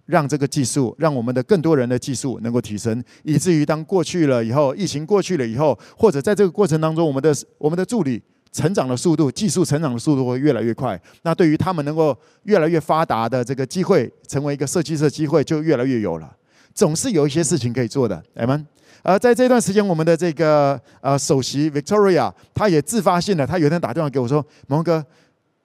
[0.06, 11.00] 让这个技术，让我们的更多人的技术能够提升，以至于当过去了以后，疫情过去了以后，或者在这个过程当中，我们的我们的助理成长的速度，技术成长的速度会越来越快。
[11.22, 16.35] 那对于他们能够越来越发达的这个机会，成为一个设计师的机会就越来越有了。
[16.74, 18.64] 总是有一些事情可以做的，Amen。
[19.03, 25.05] 而在这段时间，我们的这个呃首席 Victoria，她也自发性的，她有一天打电话给我说：“蒙哥，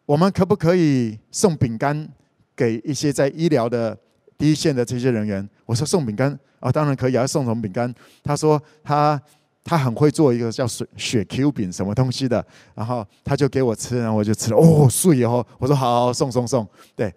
[0.06, 2.08] 我们可不可以送饼干
[2.56, 3.98] 给一些在医疗的
[4.38, 7.93] 第一线的这些人员？”我说：“送饼干啊，当然可以，啊送什么饼干？”
[8.24, 9.21] 他说：“他
[9.63, 15.45] 他很会做一个叫雪雪 Q 饼，什么东西的。”然后他就给我吃，然后我就吃了，哦，碎哦！
[15.58, 17.13] 我说：“，好，送送送。”对，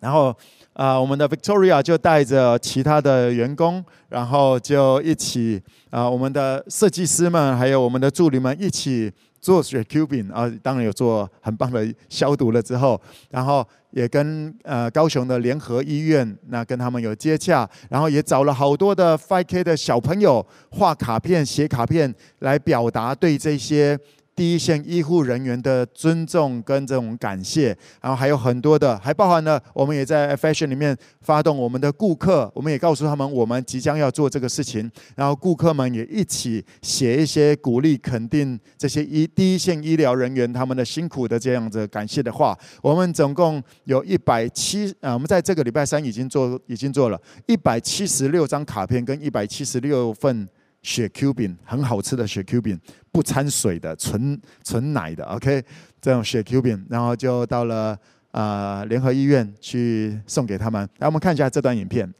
[0.00, 0.36] 然后。
[0.80, 9.12] 啊，我们的 Victoria 就带着其他的员工，然后就一起啊，我们的设计师们还有我们的助理们一起
[9.42, 23.98] 做雪 Q 饼啊，当然有做很棒的消毒了之后，然后也跟呃高雄的联合医院那跟他们有接洽，然后也找了好多的 5K 的小朋友画卡片、写卡片来表达对这些。
[24.40, 42.58] 第一线医护人员的尊重跟这种感谢，然后还有很多的，还包含了我们也在 Fashion 里面发动我们的顾客，我们也告诉他们我们即将要做这个事情，然后顾客们也一起写一些鼓励、肯定这些医第一线医疗人员他们的辛苦的这样子感谢的话。
[42.80, 50.48] 我们总共有一百七啊，我们在这个礼拜三已经做已经做了一百七十六张卡片跟一百七十六份。
[50.82, 52.80] 雪 Q 饼很好吃的雪 Q 饼，
[53.12, 55.62] 不掺水的，纯纯奶的，OK，
[56.00, 57.98] 这种雪 Q 饼，然后就到了
[58.32, 60.88] 呃联合医院去送给他们。
[60.98, 62.12] 来，我们看一下这段影片。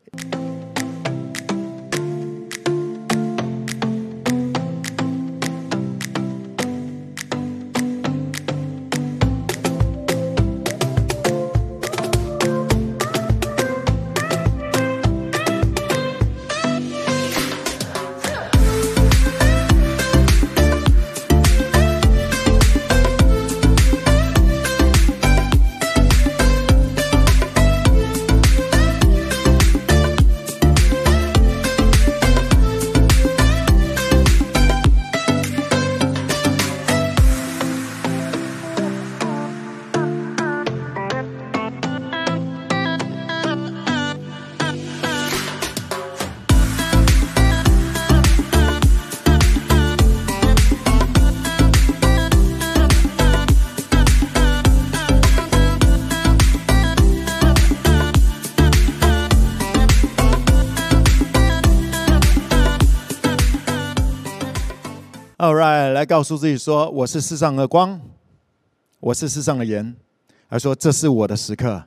[66.11, 68.01] 告诉自己说：“我是世上的光，
[68.99, 69.95] 我是世上的盐。”
[70.51, 71.85] 而说：“这是我的时刻。”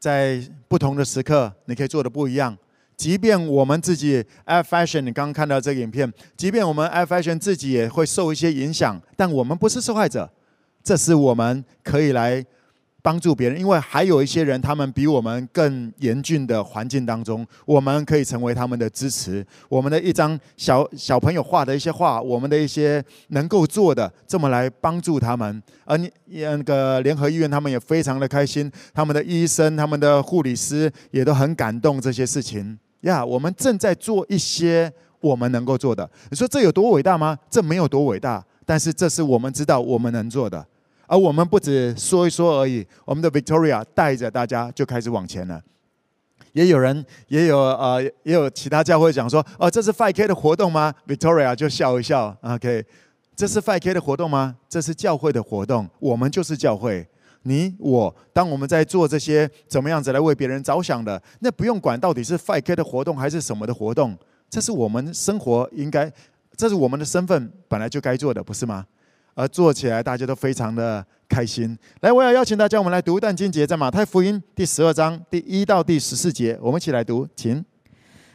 [0.00, 2.58] 在不同的时刻，你可以做的不一样。
[2.96, 10.28] 即便我们自己 Fashion，你刚刚看到这个影片，即便我们 Fashion 自己也会受一些影响，但我们不是受害者。
[10.82, 12.44] 这是我们可以来。
[13.04, 19.46] 帮助别人，因为还有一些人，他们比我们更严峻的环境当中，我们可以成为他们的支持。
[19.68, 25.62] 我们的一张小小朋友画的一些画，我们的一些能够做的，这么来帮助他们。
[25.84, 32.78] 而你那个联合医院，他们也非常的开心，他们的医生、他们的护理师也都很感动这些事情。
[33.02, 34.90] 呀，我们正在做一些
[35.20, 36.10] 我们能够做的。
[36.30, 37.38] 你说这有多伟大吗？
[37.50, 40.66] 这没有多伟大，但是这是我们知道我们能做的。
[41.06, 45.62] 而我们不止说一说而已，我们的 Victoria 带着大家就开始往前了。
[46.52, 52.84] 也有人，也有呃，也有其他教会讲说，哦，这是 5K 的活动吗？Victoria 就笑一笑，OK，
[53.34, 54.54] 这是 5K 的活动吗？
[54.68, 57.04] 这是教会的活动，我们就是教会。
[57.42, 64.16] 你我，当我们在做这些怎么样子来为别人着想的，那不用管到底是 5K 的活动还是什么的活动，
[64.48, 66.10] 这是我们生活应该，
[66.56, 68.86] 这是我们的身份本来就该做的，不是吗？
[69.34, 71.76] 而做起来，大家都非常的开心。
[72.00, 77.64] 来，我要邀请大家，我们来读一段经节，在马太福音第十二章第一到第十四节，我们一起来读，请。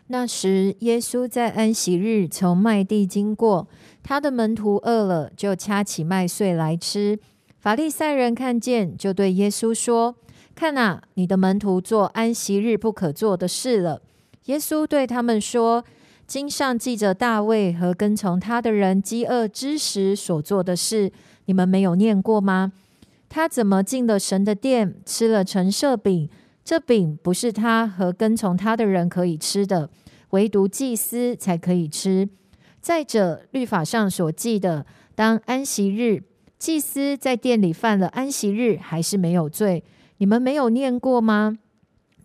[0.07, 3.67] 那时，耶稣在安息日从麦地经过，
[4.03, 7.17] 他的门徒饿了，就掐起麦穗来吃。
[7.59, 10.15] 法利赛人看见，就对耶稣说
[10.55, 14.01] ：“看哪，你的门徒做安息日不可做的事了。”
[14.45, 15.83] 耶稣对他们说。
[16.29, 21.11] 经上记着大卫和跟从他的人饥饿之时所做的事，
[21.45, 22.71] 你们没有念过吗？
[23.27, 26.29] 他怎么进了神的殿，吃了陈设饼？
[26.63, 29.89] 这饼不是他和跟从他的人可以吃的，
[30.29, 32.29] 唯独祭司才可以吃。
[32.79, 36.21] 再者，律法上所记的，当安息日，
[36.59, 39.83] 祭司在殿里犯了安息日，还是没有罪。
[40.17, 41.57] 你们没有念过吗？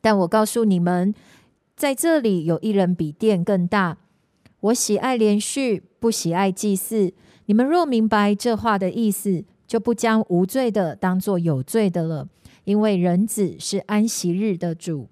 [0.03, 1.15] 但我告诉你们。
[1.77, 3.99] 在这里有一人比殿更大。
[4.61, 7.13] 我喜爱连续，不喜爱祭祀。
[7.47, 12.29] 你们若明白这话的意思，就不将无罪的当作有罪的了。
[12.63, 15.09] 因为人子是安息日的主。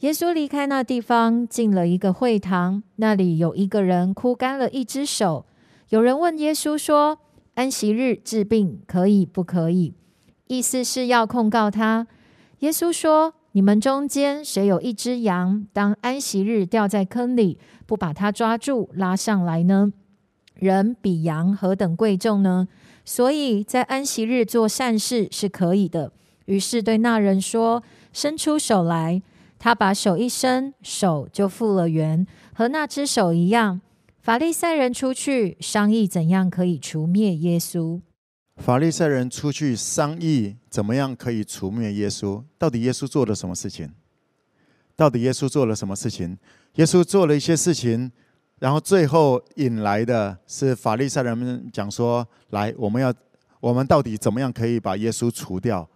[0.00, 5.46] 耶稣离开那地方，进了一个会堂，那里有一个人枯干了一只手。
[5.88, 7.18] 有人问耶稣说
[7.54, 9.94] ：“安息日治病可以不可以？”
[10.46, 12.06] 意思是要控告他。
[12.58, 13.34] 耶稣说。
[13.54, 19.92] 你们中间谁有一只羊，当安息日掉在坑里，不把它抓住拉上来呢？
[20.54, 22.66] 人比羊何等贵重呢？
[23.04, 26.12] 所以在安息日做善事是可以的。
[26.46, 29.22] 于是对那人说：“伸出手来。”
[29.58, 33.80] 他把手一伸，手就复了原，和那只手一样。
[34.20, 38.00] 法利赛人出去商议怎样可以除灭耶稣。
[38.56, 42.42] 法利赛人出去商议怎么样可以除灭耶稣？
[42.58, 43.90] 到底耶稣做了什么事情？
[44.94, 46.36] 到底耶稣做了什么事情？
[46.74, 48.12] 耶稣做了一些事情，
[48.58, 53.12] 然后最后引来的是法利赛人们讲说：“来，我们要，
[53.58, 55.88] 我们到底怎么样可以把耶稣除掉？”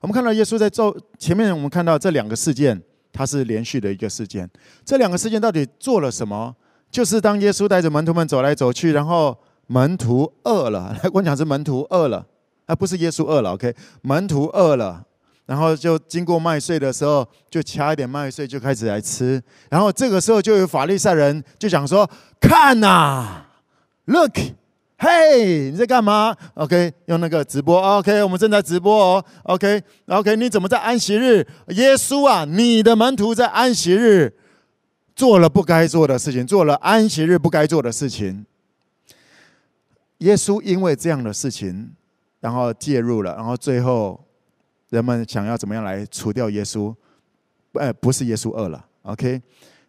[0.00, 2.80] 我们看到耶稣在做前面，我们看到这两个事件，
[3.12, 4.48] 它是连续的一个事件。
[4.84, 6.54] 这两个事件到底做了什么？
[6.90, 12.26] 就是当耶稣带着门徒们走来走去，然后门徒饿了， 来，我讲是门徒饿了，
[12.66, 13.52] 啊不是耶稣饿了。
[13.52, 15.04] OK，门徒饿了。
[15.46, 19.42] 然后就经过麦穗的时候，就掐一点麦穗就开始来吃。
[19.68, 22.08] 然后这个时候就有法利赛人就讲说
[22.40, 23.42] ：“看呐
[24.06, 24.32] ，look，
[24.96, 31.46] 嘿，你在干嘛？OK，用那个直播，OK，我们正在直播哦，OK，OK，你怎么在安息日？
[31.68, 34.34] 耶稣啊，你的门徒在安息日
[35.14, 38.46] 做了不该做的事情，做了安息日不该做的事情。
[40.24, 41.92] 耶稣因为这样的事情，
[42.40, 44.20] 然后介入了，然后最后。”
[44.90, 46.94] 人们想要怎么样来除掉耶稣？
[47.72, 49.42] 呃，不是耶稣饿了，OK。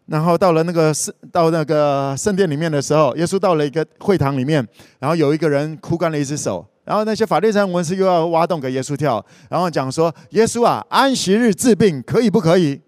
[0.07, 4.67] 然后到了那个圣到那个圣殿里面的时候，耶稣到了一个会堂里面，
[4.97, 12.81] 然后有一个人枯干了一只手，然后那些法利赛文士又要挖洞给耶稣跳，然后讲说：“耶稣啊，安息日治病可以不可以？”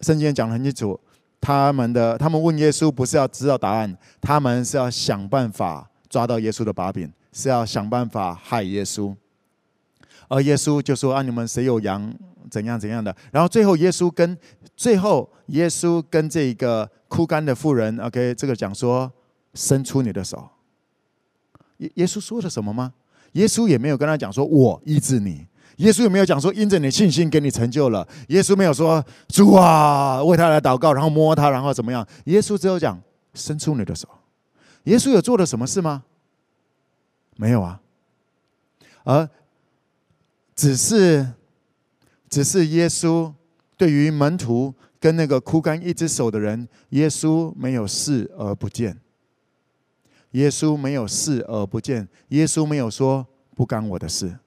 [0.00, 0.98] 圣经讲得很清楚，
[1.38, 9.14] 他们的他们问耶稣不是要知道答案，他们是要想办法抓到耶稣的把柄，是要想办法害耶稣。
[10.28, 12.14] 而耶稣就说：“啊，你们谁有羊，
[12.50, 14.36] 怎样怎样的。”然后最后耶稣跟
[14.76, 19.10] 最后耶稣跟这个枯干的妇人，OK，这个讲说
[19.54, 20.48] ：“伸出你的手。”
[21.78, 22.92] 耶耶稣说了什么吗？
[23.32, 33.00] 耶稣也没有跟他讲说：“我医治你。”耶稣也没有讲说：“因着你信心给你成就了。”耶稣没有说：“主啊，为他来祷告，然后摸他，然后怎么样？”耶稣只有讲
[33.32, 34.08] ：“伸出你的手。”
[34.88, 36.04] 耶稣有做了什么事吗？
[37.36, 37.80] 没有啊。
[39.04, 39.28] 而
[40.56, 41.34] 只是，
[42.28, 43.32] 只是耶稣
[43.76, 48.98] 对于门徒跟那个枯干一只手的人，耶稣没有视而不见。
[50.32, 54.38] 耶稣没有视而不见，耶稣没有说不干我的事。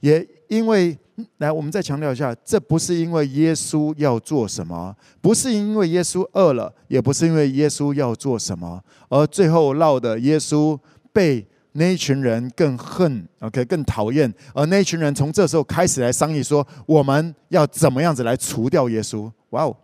[0.00, 0.98] 也因为，
[1.38, 10.78] 来，我们再强调一下，这不是因为耶稣要做什么，不是因为耶稣饿了，也不是因为耶稣要做什么，而最后闹的耶稣
[11.12, 11.46] 被。
[11.74, 14.34] 那一群人更恨，OK，更讨厌。
[14.52, 19.30] 而那一群人从这时候开始来商议说，我们要怎么样子来除掉耶稣？
[19.50, 19.76] 哇哦！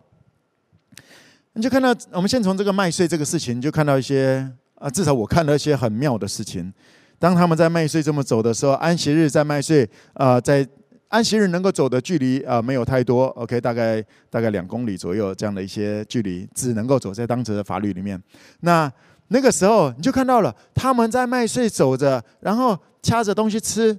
[1.53, 4.45] 你就看到，我们先从这个麦穗这个事情，就看到一些
[4.75, 6.73] 啊，至少我看到一些很妙的事情。
[7.17, 10.67] 当他们在麦穗这么走的时候，安息日在麦穗啊，在
[11.09, 18.21] 安息日能够走的距离啊，没有太多，OK，大概大概两公里左右这样的一些距离，只能够走在当时的法律里面。
[18.59, 18.91] 那
[19.29, 23.97] 那个时候，你就看到了他们在麦穗走着，然后掐着东西吃。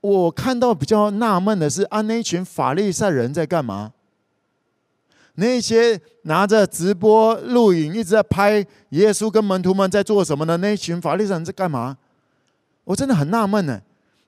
[0.00, 3.92] 我看到比较纳闷的是，啊，那一群法利赛人在干嘛？
[5.34, 10.56] 那些拿着直播录影一直在拍耶稣跟门徒们在做什么呢？
[10.58, 11.96] 那一群法利赛人在干嘛？
[12.84, 13.80] 我真的很纳闷呢。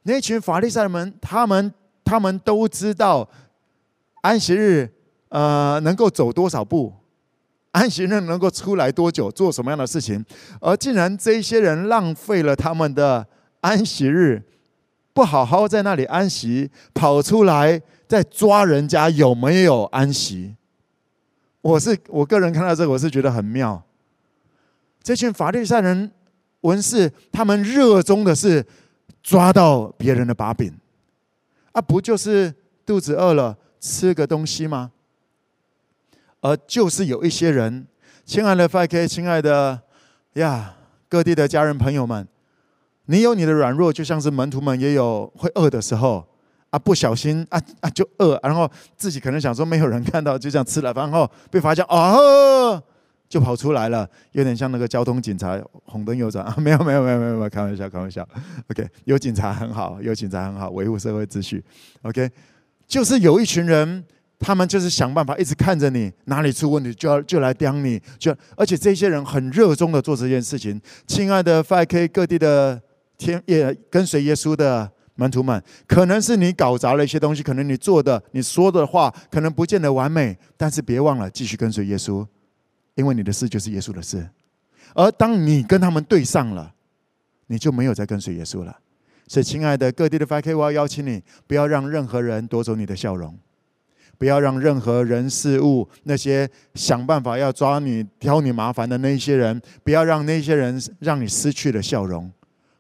[0.03, 1.73] 那群法利赛人，他们
[2.05, 3.29] 他们都知道
[4.23, 4.91] 安息日，
[5.29, 6.93] 呃，能够走多少步。
[7.73, 10.25] 安息日能够出来多久，做什么样的事情？
[10.61, 13.25] 而竟然这些人浪费了他们的
[13.61, 14.43] 安息日，
[15.13, 20.57] 不好好在那里安息，跑出来在抓人家有没有安息？
[21.61, 23.81] 我是我个人看到这个，我是觉得很妙。
[25.03, 26.11] 这群法利赛人、
[26.63, 28.67] 文士，他们热衷的是
[29.23, 30.73] 抓到别人的把柄，
[31.73, 32.55] 啊，不就是
[32.85, 34.91] 肚子饿了吃个东西吗？
[36.41, 37.87] 而就是有一些人，
[38.25, 39.81] 亲爱的 5K，亲爱的
[40.35, 40.75] 呀，
[41.09, 42.27] 各地的家人朋友们，
[43.05, 46.27] 你有你的软弱，就像是门徒们也有会饿的时候
[46.71, 52.83] 啊，不小心啊啊就饿，然后自己可能想说没有人看到，就这样吃了，然后被发现哦，
[53.31, 58.29] 就跑出来了，有点像那个交通警察，红灯右转 啊，没有没有没有没有没有，开玩笑开玩笑
[58.69, 61.65] ，OK，有警察很好，有警察很好，维护社会秩序
[62.03, 62.29] ，OK，
[62.87, 64.05] 就是有一群人。
[64.43, 70.81] 他们就是想办法一直看着你，哪里出问题就要就来刁你，就而且这些人很热衷的做这件事情。
[71.07, 72.81] 亲爱的 5K 各地的
[73.19, 82.27] 天也跟随耶稣的门徒们，可能是你搞砸了一些东西，可能你做的、你说的话可能不见得完美，但是别忘了继续跟随耶稣，
[82.95, 84.29] 因为你的事就是耶稣的事。
[84.95, 86.75] 而当你跟他们对上了，
[87.47, 88.79] 你就没有再跟随耶稣了。
[89.27, 93.39] 所以，亲爱的各地的 5K，我要邀请你，不要让任何人夺走你的笑容。
[94.19, 102.31] 不要让任何人事物，那些想办法要抓你、挑你麻烦的那些人，不要让那些人让你失去了笑容，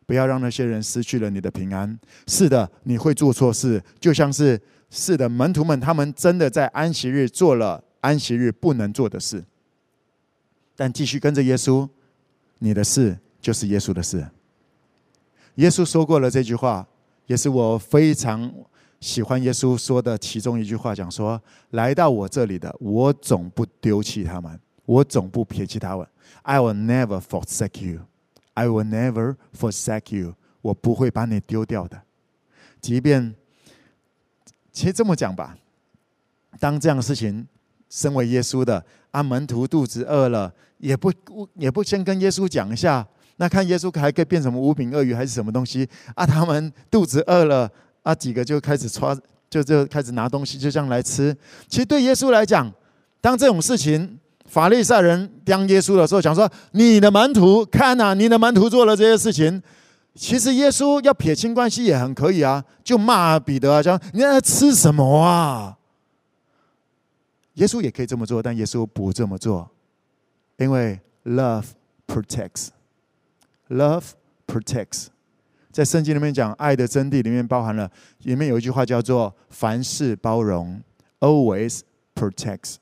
[0.04, 1.98] 不要让那些人失去了你的平安。
[2.26, 9.42] 是的，你会做错事，就像是是的，门徒们他们真的在安息日做了安息日不能做的事，
[10.80, 11.86] 但继续跟着耶稣，
[12.60, 14.26] 你的事就是耶稣的事。
[15.56, 16.88] 耶稣说过了这句话，
[17.26, 18.50] 也是我非常
[18.98, 21.38] 喜欢耶稣说的其中一句话，讲说：
[21.72, 26.06] 来到我这里的，我总不丢弃他们，我总不撇弃他们。
[26.44, 28.00] I will never forsake you.
[28.54, 30.34] I will never forsake you.
[30.62, 32.00] 我不会把你丢掉的。
[32.80, 33.34] 即便，
[34.72, 35.58] 其实这么讲吧，
[36.58, 37.46] 当这样的事情，
[37.90, 41.12] 身为耶稣的，阿，门徒肚子饿了，也不
[41.54, 43.06] 也不先跟耶稣讲一下，
[43.36, 46.26] 那看耶稣还可以变什么五饼鳄鱼还是什么东西啊？
[46.26, 47.70] 他们肚子饿了，
[48.02, 49.16] 啊，几个就开始抓，
[49.48, 51.36] 就就开始拿东西，就这样来吃。
[51.68, 52.72] 其实对耶稣来讲，
[53.20, 59.62] 当这种事情，法利赛人当耶稣的时候，讲说你的门徒看呐、啊，你的门徒做了这些事情。
[60.14, 65.76] 其实耶稣要撇清关系也很可以啊，就骂彼得啊，讲你在吃什么啊？
[67.54, 69.70] 耶稣也可以这么做，但耶稣不这么做，
[70.60, 71.64] 因为 love
[72.06, 74.04] protects，love
[74.46, 75.08] protects，
[75.72, 80.80] 在圣经里面讲爱的真谛里面包含了，里面有一句话叫做凡事包容
[81.18, 81.80] ，always
[82.14, 82.76] protects，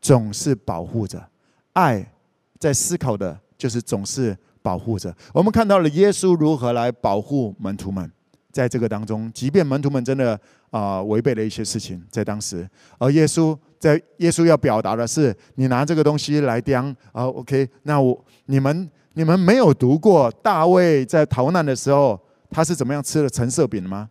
[0.00, 1.28] 总是保护着。
[1.74, 2.10] 爱
[2.58, 4.34] 在思考的就是总是。
[4.64, 5.14] 保护着。
[5.34, 8.10] 我们看到了耶稣如何来保护门徒们，
[8.54, 10.38] 在这个当中，即便门徒们真的
[10.70, 12.66] 啊违背了一些事情，在当时，
[12.98, 24.08] 而耶稣在耶稣要表达的是，你拿这个东西来叼啊，OK，那我你们你们没有读过大卫在逃难的时候，他是怎么样吃的橙色饼吗？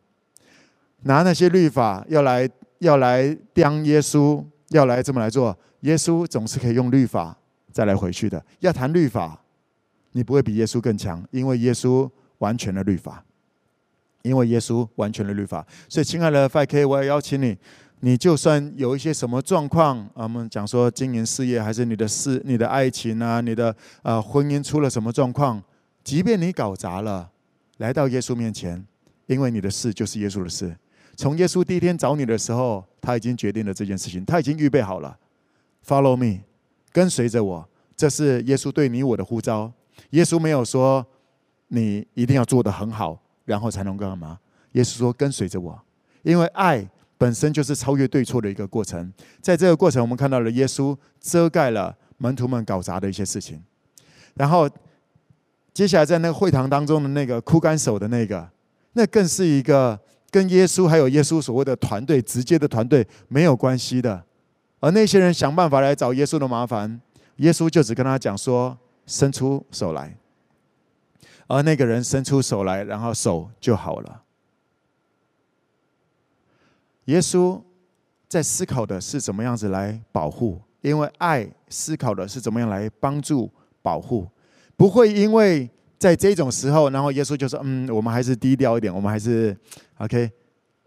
[1.03, 2.47] 拿那些律法要来
[2.79, 7.35] 要来叼耶稣，要来这么来做，耶稣总是可以用律法
[7.71, 8.43] 再来回去的。
[8.59, 9.39] 要谈律法。
[10.15, 13.25] 你不会比耶稣更强，因为耶稣完全的律法，
[14.23, 15.65] 因为耶稣完全的律法。
[15.87, 17.57] 所以，亲爱的 5K，我也邀请你，
[17.99, 25.61] 你就算有一些什么状况，我们讲说经营事业，还是你的事、你的爱情啊，你的呃婚姻出了什么状况，
[26.03, 27.29] 即便你搞砸了，
[27.77, 28.85] 来到耶稣面前，
[29.27, 30.75] 因为你的事就是耶稣的事。
[31.15, 35.15] 从耶稣第一天找你的时候，他已经决定了这件事情，他已经预备好了。
[35.85, 36.41] Follow me，
[36.91, 39.71] 跟随着我，这是耶稣对你我的呼召。
[40.09, 41.05] 耶稣没有说
[41.67, 44.39] 你一定要做得很好，然后才能够干嘛？
[44.73, 45.79] 耶稣说跟随着我，
[46.23, 46.87] 因为爱
[47.17, 49.11] 本身就是超越对错的一个过程。
[49.41, 53.61] 在这个过程，我们看到了耶稣遮盖了门徒们搞砸的一些事情。
[54.33, 54.69] 然后
[55.73, 58.49] 接下来在那个会堂当中的那个枯干手的那个，
[58.93, 59.99] 那更是一个
[60.31, 64.23] 跟耶稣还有耶稣所谓的团队直接的团队没有关系的。
[64.79, 66.99] 而那些人想办法来找耶稣的麻烦，
[67.37, 68.77] 耶稣就只跟他讲说。
[69.05, 70.15] 伸出手来，
[71.47, 74.23] 而那个人伸出手来，然后手就好了。
[77.05, 77.61] 耶稣
[78.27, 84.27] 在思考的是怎么样子来保护，因为爱思考的是怎么样来帮助保护，
[84.75, 85.69] 不会因为
[85.99, 89.55] 在这种时候，然后耶稣就说：“嗯，我们还是低调一点，我们还是
[89.97, 90.31] OK。”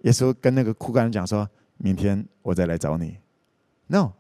[0.05, 1.49] 耶稣跟那个枯干人讲说
[1.79, 3.19] ：“明天我再来找你。”
[3.89, 4.13] No，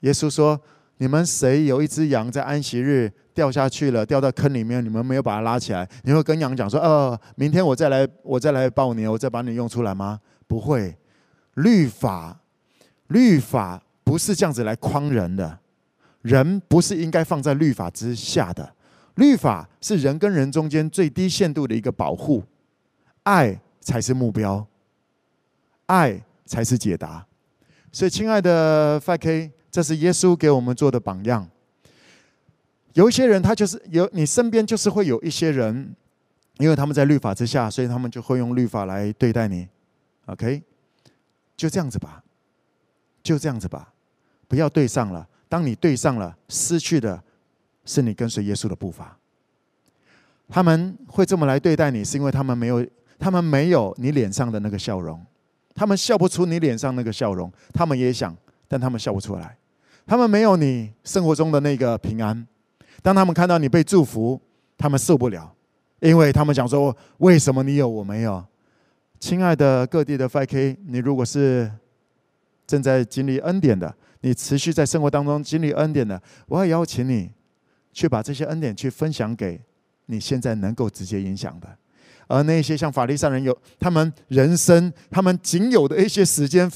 [0.00, 0.60] 耶稣说。
[0.98, 5.88] 你们谁有一只羊在安息日掉下去了，掉到坑里面，你们没有把它拉起来？
[6.04, 10.96] 你会跟羊讲说：“哦，明天我再来，我再来抱你，我再把你用出来吗？”不会。
[11.54, 12.40] 律法，
[13.08, 15.58] 律法不是这样子来框人的，
[16.22, 18.74] 人不是应该放在律法之下的。
[19.16, 22.42] 律法是人跟人中间最低限度的一个保护，
[23.24, 24.66] 爱才是目标，
[25.86, 27.26] 爱才是解答。
[27.92, 29.50] 所以，亲爱的 5K。
[29.74, 31.44] 这是耶稣给我们做的榜样。
[32.94, 35.94] 有一些人，他就是有你身边就是会有一些人，
[36.58, 39.68] 因为他们在律法之下，所以他们就会用律法来对待你。
[40.26, 40.62] OK，
[41.56, 42.22] 就这样子吧，
[43.22, 43.92] 就这样子吧，
[44.48, 45.28] 不要对上了。
[45.48, 47.22] 当你对上了，失去的
[47.84, 49.16] 是你跟随耶稣的步伐。
[50.48, 52.86] 他们会这么来对待你，是因为他们没有，
[53.18, 55.20] 他们没有你脸上的那个笑容，
[55.74, 57.52] 他们笑不出你脸上那个笑容。
[57.72, 58.36] 他们也想，
[58.68, 59.56] 但他们笑不出来。
[60.06, 62.46] 他们没有你生活中的那个平安。
[63.04, 64.40] 当他们看到你被祝福，
[64.78, 65.54] 他们受不了，
[66.00, 68.42] 因为他们想说：为什么你有我没有？
[69.20, 71.70] 亲爱的各地的 5K，你如果是
[72.66, 77.30] 正在经历恩典的，你持续在生活当中经历恩典的，我要邀请你
[77.92, 79.60] 去把这些恩典去分享给
[80.06, 81.68] 你现在能够直接影响的。
[82.26, 86.72] 而那些像法利上人有他们人生，他们仅有的一些时间。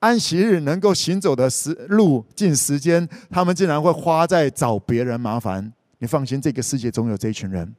[0.00, 5.72] 安息日能够行走的时路近时间，他们竟然会花在找别人麻烦。
[5.98, 7.74] 你放心，这个世界总有这一群人，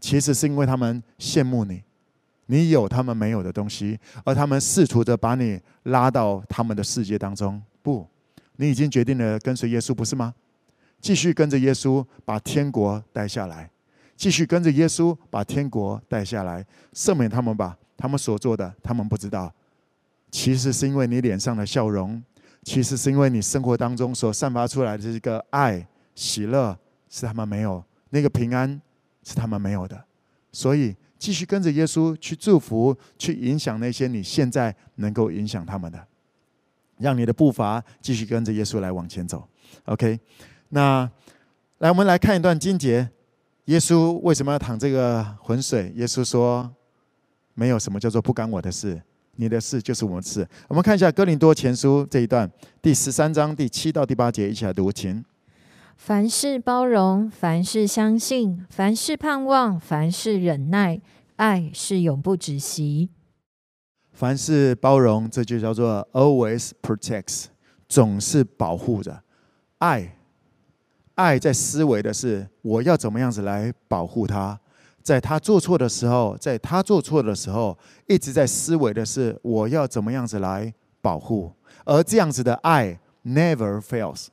[0.00, 1.82] 其实是因为他们羡慕你，
[2.46, 7.60] 你有他们没有的东西，而他们试图着把你拉到他们的世界当中。
[7.82, 8.06] 不，
[8.54, 10.32] 你已经决定了跟随耶稣，不是吗？
[11.00, 13.68] 继续跟着耶稣把天国带下来，
[14.16, 16.64] 继续跟着耶稣把天国带下来，
[16.94, 19.52] 赦免他们吧，他们所做的他们不知道。
[20.36, 22.22] 其实是因为你脸上的笑容，
[22.62, 26.78] 其实是因为你生活当中所散发出来的这个爱、喜乐，
[27.08, 28.78] 是他们没有，那个平安
[29.24, 29.98] 是他们没有的。
[30.52, 36.06] 所以继续跟着耶稣去祝福，去影响那些你现在能够影响他们的，
[36.98, 39.48] 让你的步伐继续跟着耶稣来往前走。
[39.86, 40.20] OK，
[40.68, 41.10] 那
[41.78, 43.08] 来我们来看一段经节，
[43.64, 45.90] 耶稣为什么要淌这个浑水？
[45.96, 46.70] 耶稣说
[47.56, 49.00] ：“没有什么叫做不干我的事。”
[49.36, 50.46] 你的事就是我们的事。
[50.68, 52.50] 我们看一下《哥林多前书》这一段，
[52.82, 55.24] 第十三章第七到第八节，一起来读，请。
[55.96, 61.00] 凡事包容，凡事相信，凡事盼望，凡事忍耐，
[61.36, 63.08] 爱是永不止息。
[64.12, 67.46] 凡事包容，这就叫做 always protects，
[67.88, 69.22] 总是保护着。
[69.78, 70.16] 爱，
[71.14, 74.58] 爱在思维的是我要怎么样子来保护他。
[75.06, 77.78] 在他做错的时候，在他做错的时候，
[78.08, 81.52] 一直在思维的是我要怎么样子来保护，
[81.84, 84.26] 而这样子的爱 never fails，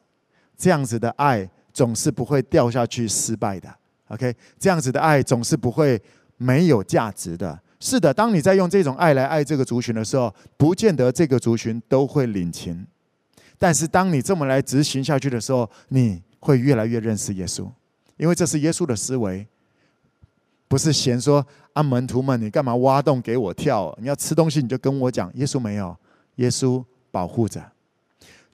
[0.58, 3.72] 这样子的爱总是不会掉下去失败的。
[4.08, 6.02] OK，这样子的爱总是不会
[6.38, 7.60] 没有价值的。
[7.80, 12.88] 是的，当你在用这种爱来爱这个族群的时候，不见得这个族群都会领情，
[13.60, 17.70] 但是当你这么来执行下去的时候，你会越来越认识耶稣，
[18.18, 19.48] 因为这是耶稣的思维。
[20.74, 23.96] 不是嫌说啊，门徒们，你干嘛挖洞给我跳？
[24.02, 25.32] 你要吃东西你就跟我讲。
[25.36, 25.96] 耶稣没有，
[26.38, 27.64] 耶稣保护着。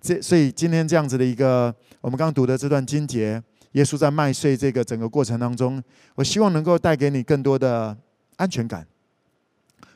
[0.02, 3.42] 这所以今天这样子的一个，我们刚读的这段经节，
[3.72, 5.82] 耶稣在麦穗这个整个过程当中，
[6.16, 7.98] 我希望能够带给你更多的
[8.36, 8.86] 安全感。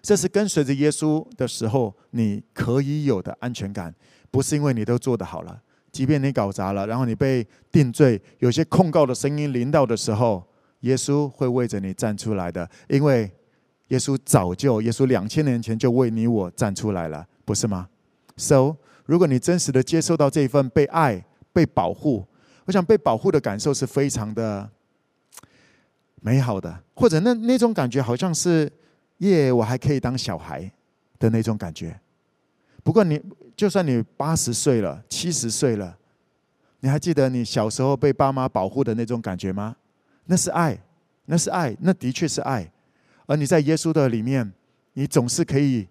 [0.02, 3.94] 这是跟随着耶稣的时候你可以有的安全感，
[4.32, 5.62] 不是因为你都做得好了，
[5.92, 10.42] 即便你搞砸了，然后你被定罪，有些控告的声音临到的时候。
[10.84, 13.32] 耶稣会为着你站出来的，因为
[13.88, 17.88] 耶稣早就，耶稣两千年前就为你我站出来了，不是吗
[18.38, 18.76] ？So，
[19.06, 22.26] 如果你真实的接受到这一份被爱、被保护，
[22.66, 24.70] 我想被保护的感受是非常的
[26.22, 28.72] 美好的，或者那那种感觉好像是
[29.20, 30.70] 耶我还可以当小孩
[31.20, 31.98] 的那种感觉。
[32.84, 33.22] 不过你
[33.56, 35.98] 就算你八十岁了、七十岁了，
[36.82, 39.76] 你还记得你小时候被爸妈保护的那种感觉吗？
[40.26, 40.78] 那是爱，
[41.26, 42.70] 那是爱，那的确是爱。
[43.26, 44.52] 而你在耶稣的里面，
[44.94, 45.88] 你总是可以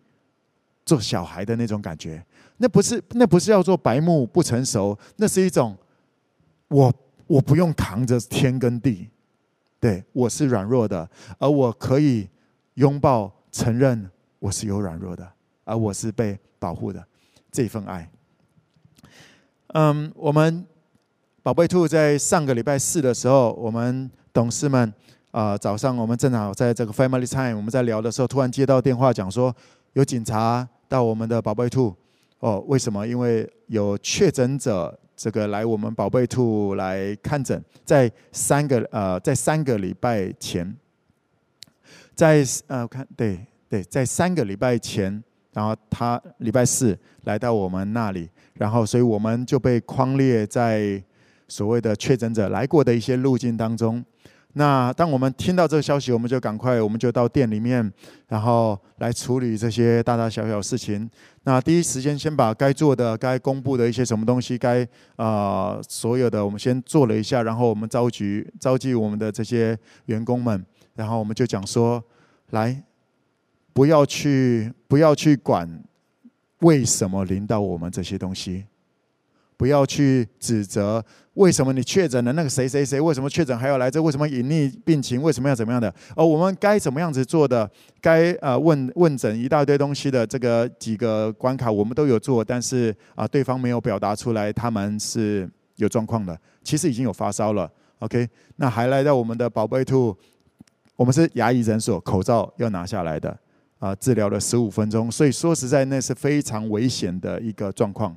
[0.85, 2.25] 做小孩的那种感觉。
[2.59, 5.77] 那不是，那不是要做白目不成熟，那是一种
[6.69, 6.93] 我
[7.27, 9.09] 我不用扛着天跟地，
[9.81, 11.09] 对，我是软弱的，
[11.39, 12.29] 而我可以
[12.75, 14.09] 拥抱承认
[14.39, 15.33] 我是有软弱的，
[15.65, 17.05] 而我是被保护的
[17.51, 18.09] 这份爱。
[19.69, 20.65] 嗯，我们
[21.43, 24.11] 宝贝兔在上个礼拜四的时候，我们。
[24.35, 24.81] 董事们，
[25.31, 29.55] 啊、呃，早上我们正好在这个 family time，我们在聊的时候，突然接到电话讲说，
[29.93, 31.95] 有警察到我们的宝贝兔。
[32.39, 33.07] 哦，为什么？
[33.07, 40.75] 因为有确诊者这个来我们宝贝兔来看诊，在三个呃，在三个礼拜前，
[42.15, 43.39] 在呃，我看对
[43.69, 45.23] 对，在三个礼拜前，
[45.53, 51.03] 然后他礼拜四来到我们那里，然后所以我们就被框列在
[51.53, 54.03] 所谓的确诊者来过的一些路径当中。
[54.55, 57.93] 那当我们听到这个消息，我们就赶快，我们就到店里面，
[58.29, 61.11] 然后来处理这些大大小小事情。
[61.45, 64.83] 那第一时间先把该做的、该公布的一些什么东西，该
[65.17, 72.03] 啊、呃、所有的，我们先做了一下，然后我们召集召集我们的这些员工们，然后我们就讲说，
[72.51, 72.83] 来，
[73.75, 75.69] 不要去不要去管
[76.61, 78.65] 为什么临到我们这些东西。
[79.63, 81.01] 不要去指责
[81.35, 84.03] 为什么你确诊了，那个谁谁谁为什么确诊还要来这？
[84.03, 85.23] 为什么隐匿病情？
[85.23, 85.95] 为什么要怎么样的？
[86.17, 87.71] 而我们该怎么样子做的？
[88.01, 96.37] 该呃问问诊一大堆东西的这个几个关卡，我们都有做，但是啊，对方没有表达出来他们是有状况的。
[96.65, 98.29] 其实已经有发烧了，OK？
[98.57, 100.13] 那还来到我们的宝贝兔，
[100.97, 103.39] 我们是牙医诊所，口罩要拿下来的
[103.79, 108.17] 啊，治疗了十五分钟，所以说实在那是非常危险的一个状况。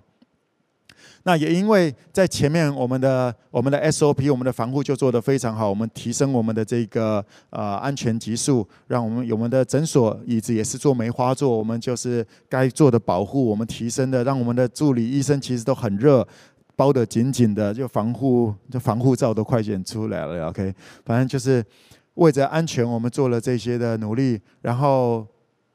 [1.28, 5.68] 那也因为在前面，我们的我们的 SOP，我们的防护就做得非常好。
[5.68, 11.58] 我们提升我们的这个呃安全级数，让我们我们的诊所椅子也是做梅花座。
[11.58, 16.28] 我们就是该做的保护，我们提升的，让我们的助理医生其实都很热，
[16.76, 20.50] 包得紧紧的，就防护就防护罩都快点出来了。
[20.50, 21.66] OK，反正就是
[22.14, 24.40] 为着安全，我们做了这些的努力。
[24.62, 25.26] 然后，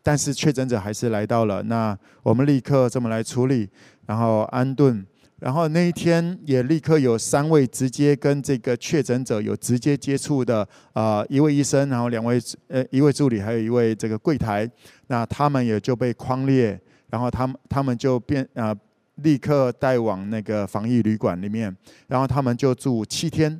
[0.00, 3.68] 但是确诊者还是来到了，那我们立刻这么来处理，
[4.06, 5.04] 然后安顿。
[5.40, 12.38] 然后那一天也立刻有三位直接跟这个确诊者有直接接触的啊、一位医生，然后两位
[12.68, 14.70] 呃一位助理，还有一位这个柜台，
[15.06, 16.78] 那他们也就被框列，
[17.08, 18.76] 然后他们他们就变啊、
[19.16, 21.74] 立刻带往那个防疫旅馆里面，
[22.06, 23.58] 然后他们就住七天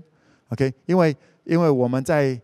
[0.51, 2.39] ，OK，因为因为我们在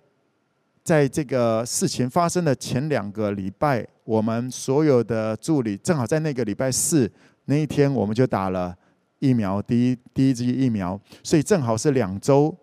[0.83, 7.11] 在这个事情发生的前两个礼拜，我们所有的助理正好在那个礼拜四
[7.45, 8.75] 那一天，我们就打了。
[9.19, 12.55] 疫苗第一第一剂疫苗，所以正好是两周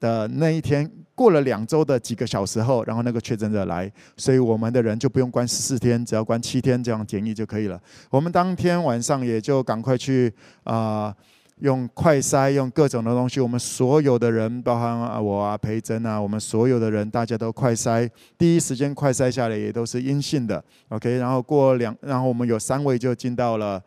[0.00, 7.80] 的那一天，过了两周的几个小时后，然后那个确诊者来，所以我们的人就不用关十四天，只要关七天这样检疫就可以了。
[8.10, 10.32] 我们当天晚上也就赶快去
[10.64, 11.14] 啊、
[11.58, 20.64] 用快筛，用各种的东西，我们所有的人，包含啊我啊、培珍啊，我们所有的人，大家都快筛，第一时间快筛下来也都是阴性的。
[20.88, 23.80] OK，然后过两，然后我们有三位就进到了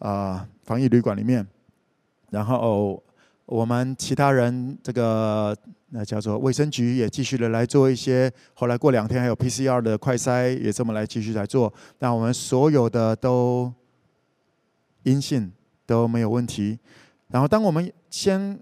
[0.00, 0.46] 啊。
[0.66, 1.46] 防疫旅馆里面，
[2.30, 3.02] 然后
[3.46, 5.56] 我们其他人这个
[5.90, 8.30] 那叫做卫生局也继续的来做一些。
[8.54, 11.72] 后来过两天还有 PCR 的快筛也这么来继续来做。
[12.00, 13.72] 那我们所有的都
[15.04, 15.52] 阴性
[15.86, 16.76] 都没有问题。
[17.28, 18.58] 然后当我们先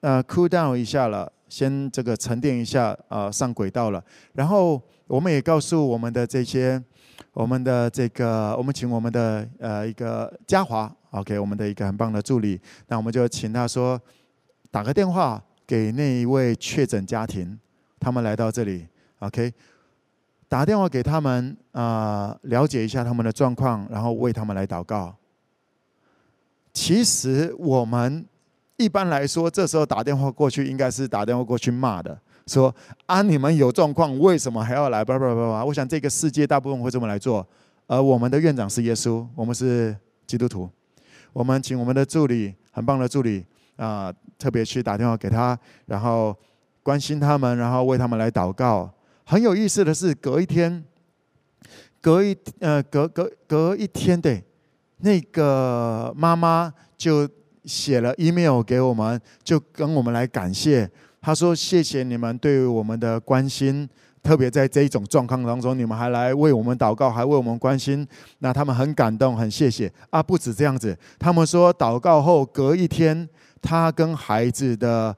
[0.00, 4.02] 呃 cool down 一下了，先这个沉淀一下、呃、上轨道了。
[4.32, 6.82] 然后我们也告诉我们的这些
[7.32, 10.94] 我们的这个我们请我们的呃一个嘉华。
[11.10, 12.58] OK，我们的一个很棒的助理，
[12.88, 14.00] 那我们就请他说，
[14.70, 17.58] 打个电话给那一位确诊家庭，
[18.00, 18.86] 他们来到这里
[19.18, 19.52] ，OK，
[20.48, 25.14] 打电话给他们啊、了解一下他们的状况，然后为他们来祷告。
[26.72, 28.24] 其实我们
[28.78, 32.74] 一般来说，这时候打电话过去，应该是打电话过去骂的，说
[33.06, 35.04] 啊，你们有状况，为什么还要来？
[35.04, 35.64] 叭叭叭叭！
[35.64, 37.46] 我想这个世界大部分会这么来做，
[37.86, 40.68] 而我们的院长是耶稣，我们是基督徒。
[41.32, 43.44] 我们请我们的助理，很棒的助理
[43.76, 46.36] 啊、特别去打电话给他，然后
[46.82, 48.92] 关心他们，然后为他们来祷告。
[49.24, 50.84] 很有意思的是，隔一天，
[52.00, 54.44] 隔一呃隔隔隔一天，对，
[54.98, 57.26] 那个妈妈就
[57.64, 60.90] 写了 email 给我们，就跟我们来感谢。
[61.22, 63.88] 他说：“谢谢你们对我们的关心。”
[64.22, 68.06] 特别在这一种状况当中，你们还来为我们祷告，还为我们关心，
[68.38, 70.22] 那他们很感动，很谢谢啊！
[70.22, 73.28] 不止这样子，他们说祷告后隔一天，
[73.60, 75.16] 他跟孩子的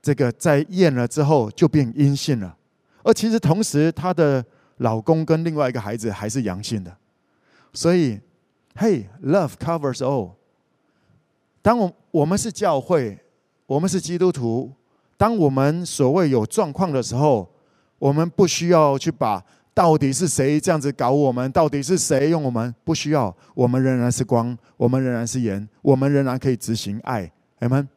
[0.00, 2.56] 这个在验了之后就变阴性了，
[3.02, 4.42] 而其实同时她的
[4.78, 6.96] 老公跟另外一个孩子还是阳性的，
[7.74, 8.18] 所以
[8.76, 10.30] 嘿，Love covers all。
[11.60, 13.18] 当我我们是教会，
[13.66, 14.72] 我们是基督徒，
[15.18, 17.46] 当我们所谓有状况的时候。
[18.00, 19.44] 我们不需要去把
[19.74, 22.72] 到底是谁这样子搞我们，到底是谁用我们？
[22.84, 27.28] 不需要，我们仍然是光，我们仍然是盐，我们仍然可以执行爱。
[27.58, 27.88] 阿们。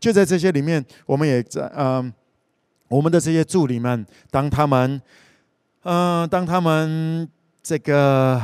[0.00, 2.10] 就在这些里面，我们也在嗯、
[2.88, 4.98] 我们的这些助理们，当他们
[5.82, 7.28] 嗯、呃，当他们
[7.62, 8.40] 这个。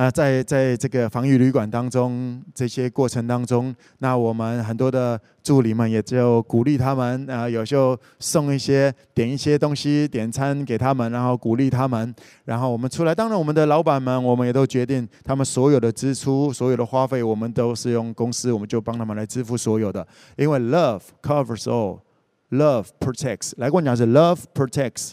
[0.00, 12.14] 啊，在在这个防疫旅馆当中，这些过程当中，那我们很多的助理们也就鼓励他们，啊，有时候送一些、点一些东西、点餐给他们，然后鼓励他们，
[12.46, 13.14] 然后我们出来。
[13.14, 20.06] 当然，我们的老板们，我们也都决定，他们所有的支出、所有的花费，我们都是用公司，我们就帮他们来支付所有的，
[20.38, 23.52] 因为 love covers all，love protects。
[23.58, 25.12] 来跟我讲是 love protects。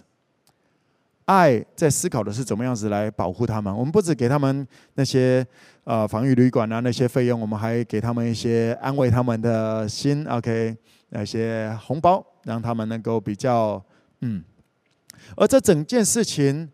[1.28, 3.76] 爱在思考的是怎么样子来保护他们。
[3.76, 5.46] 我们不止给他们那些
[5.84, 10.74] 呃防御旅馆啊那些费用，我们还给他们一些安慰他们的心，OK，
[11.10, 13.84] 那些红包，让他们能够比较
[14.22, 14.42] 嗯。
[15.36, 16.70] 而这整件事情，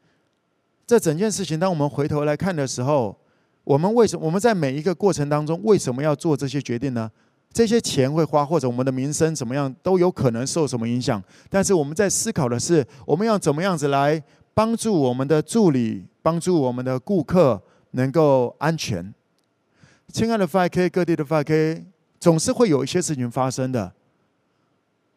[0.86, 3.18] 这整件事情，当我们回头来看的时候，
[3.64, 7.10] 我们为什么我们在每一个过程当中为什么要做这些决定呢？
[7.51, 11.24] 这些钱会花，或者我们的名声怎么样，都有可能受什么影响。
[11.49, 14.22] 但是我们在思考的是，我们要怎么样子来。
[14.54, 19.14] 帮助我们的助理，帮助我们的顾客能够安全。
[20.10, 21.86] 亲爱的 5K，各地的 5K，
[22.20, 23.91] 总是会有一些事情发生的。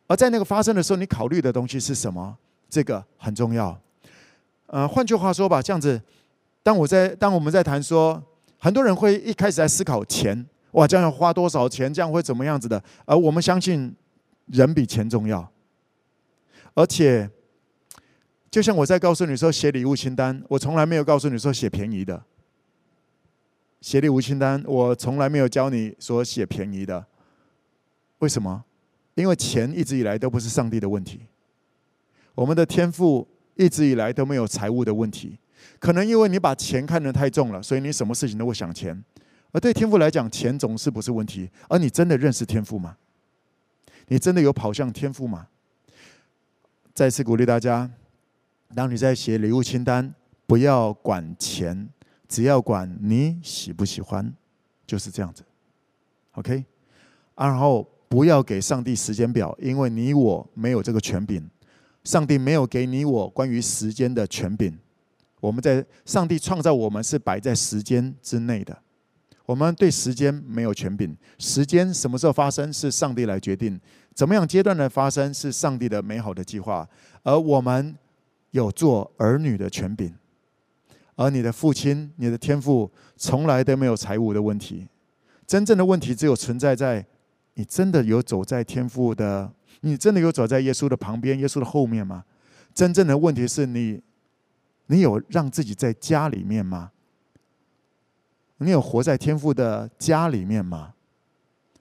[0.07, 2.37] 而在那个发生的时候，你考虑的东西是什么？
[2.71, 3.79] 这个很重要。
[4.69, 6.01] 呃，换句话说吧，这样子，
[6.63, 8.23] 当我在当我们在谈说，
[8.59, 11.93] 很多人会一开始在思考钱，哇，这样要花多少钱？
[11.93, 12.83] 这样会怎么样子的？
[13.05, 13.95] 而我们相信，
[14.47, 15.47] 人比钱重要，
[16.73, 17.31] 而且。
[18.57, 22.25] 就像我在告诉你说写礼物清单，我从来没有告诉你说写便宜的。
[23.83, 27.05] 写礼物清单，我从来没有教你说写便宜的。
[28.21, 28.65] 为什么？
[29.15, 31.27] 因为钱一直以来都不是上帝的问题。
[32.35, 35.39] 我们的天赋一直以来都没有财务的问题。
[35.79, 39.05] 可能因为你把钱看得太重了，所以你什么事情都会想钱。
[39.53, 41.51] 而对天赋来讲，钱总是不是问题。
[41.69, 42.97] 而你真的认识天赋吗？
[44.07, 45.49] 你真的有跑向天赋吗？
[46.95, 47.91] 再次鼓励大家，
[48.75, 50.15] 当你在写礼物清单，
[50.47, 51.89] 不要管钱，
[52.29, 54.33] 只要管你喜不喜欢，
[54.87, 55.43] 就是这样子。
[56.33, 56.65] OK，
[57.37, 61.49] 然后不要给上帝时间表，因为你我没有这个权柄，
[62.05, 64.77] 上帝没有给你我关于时间的权柄。
[65.41, 68.77] 我们在上帝创造我们是摆在时间之内的，
[69.45, 73.81] 我们对时间没有权柄，时间什么时候发生是上帝来决定，
[74.15, 76.89] 怎么样阶段的发生是上帝的美好的计划，
[77.23, 77.95] 而我们
[78.57, 80.13] 有做儿女的权柄，
[81.15, 84.89] 而你的父亲、你的天父从来都没有财务的问题，
[85.47, 87.07] 真正的问题只有存在在
[87.55, 92.25] 你真的有走在天父的，你真的有走在耶稣的旁边、耶稣的后面吗？
[92.75, 94.03] 真正的问题是你。
[94.89, 96.93] 你有让自己在家里面吗？
[98.59, 100.95] 你有活在天父的家里面吗？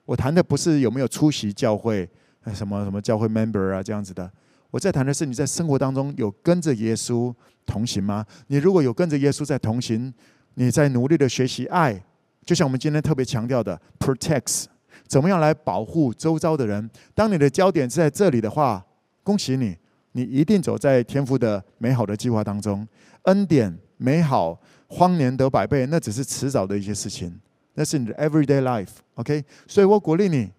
[0.04, 2.10] 我谈的不是有没有出席教会，
[2.52, 4.28] 什么什么教会 member 啊这样子的。
[4.76, 8.22] 我在谈的是你在生活当中有跟着耶稣同行吗？
[8.48, 10.12] 你如果有跟着耶稣在同行，
[10.52, 11.98] 你在努力的学习爱，
[12.44, 14.66] 就像我们今天特别强调的，protects，
[15.06, 16.90] 怎么样来保护周遭的人？
[17.14, 18.84] 当你的焦点是在这里的话，
[19.22, 19.74] 恭喜你。
[20.12, 22.86] 你一定走在天父的美好的计划当中，
[23.22, 27.34] 恩典美好，荒年得百倍，那只是迟早的一些事情，
[27.72, 29.42] 那是你的 everyday life，OK？
[29.66, 30.50] 所以我鼓励你，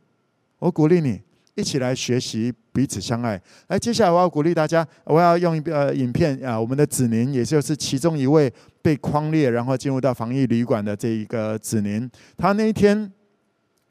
[0.57, 1.21] 我鼓励你
[1.57, 3.41] 一起来学习彼此相爱。
[3.67, 8.49] 来，接下来我要鼓励大家，我要用一个呃影片啊，我们的子宁，也就是其中一位
[8.81, 13.11] 被匡列然后进入到防疫旅馆的这一个子宁，他那一天。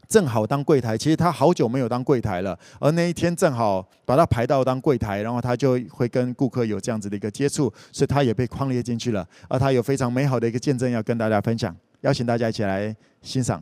[0.08, 9.26] 正好当柜台，其实他好久没有当柜台了，而那一天正好把他排到当柜台，然后他就会跟顾客有这样子的一个接触，所以他也被匡列进去了。
[9.48, 13.60] 而他有非常美好的一个见证要跟大家分享，邀请大家一起来欣赏。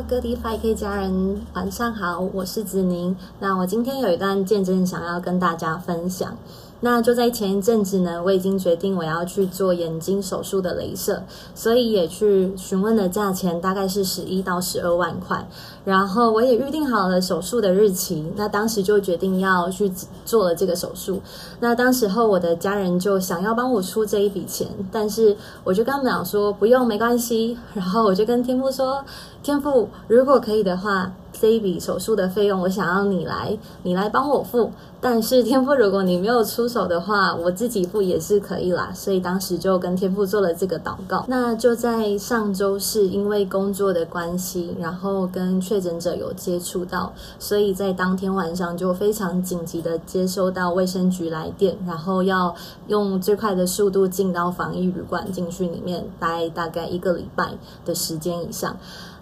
[0.00, 3.14] Hello，各地 5K 家人，晚上好，我是子宁。
[3.38, 6.34] 那我今天有一段见证想要跟大家分享。
[6.82, 11.22] 那就在前一阵子呢，我已经决定我要去做眼睛手术的镭射，
[11.54, 15.46] 所以也去询问的价钱大概是十一到十二万块，
[15.84, 19.92] 然后我也预定好了手术的日期，那当时就决定要去
[20.24, 21.20] 做了这个手术。
[21.60, 27.58] 那当时候我的家人就想要帮我出这一笔钱，但是我就跟他们讲说不用，没关系。
[27.74, 29.04] 然后我就跟天父说，
[29.42, 31.12] 天父，如果可以的话。
[31.32, 34.72] 这一笔手术的费用，我想要你来，你来帮我付。
[35.00, 38.90] 但是 天父，如果你没有出手的话，我自己付也是可以啦。
[38.92, 41.24] 所以当时就跟天父做了这个祷告。
[41.28, 52.52] 那就在上周是因为工作的关系，然后跟确诊者有接触到，所以在当天晚上就非常紧急的接收到卫生局来电，然后要
[52.88, 57.52] 用最快的速度进到防疫旅馆进去里面待大概一个礼拜
[57.84, 58.76] 的时间以上。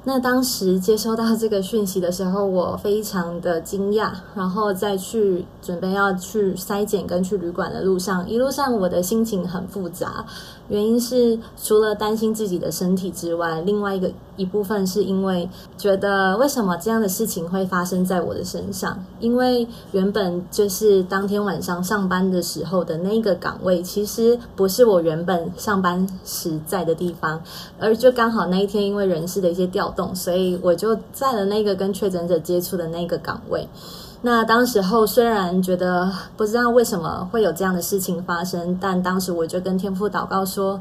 [0.09, 10.25] 那当时接收到这个讯息的时候，我非常的惊讶，然后再去准备要去筛检跟去旅馆的路上，一路上我的心情很复杂。
[10.69, 19.03] 原因是除了担心自己的身体之外，另外一个一部分是因为觉得为什么这样的事情会发生在我的身上？
[19.19, 27.43] 因为原本就是当天晚上上班的时候的那个岗位，其实不是我原本上班时在的地方，
[27.79, 33.67] 而就刚好那一天因为人事的一些调动，所以我就在了那个跟确诊者接触的那个岗位。
[34.23, 40.81] 那当时候虽然觉得不知道为什么会有这样的事情发生，但当时我就跟天父祷告说：“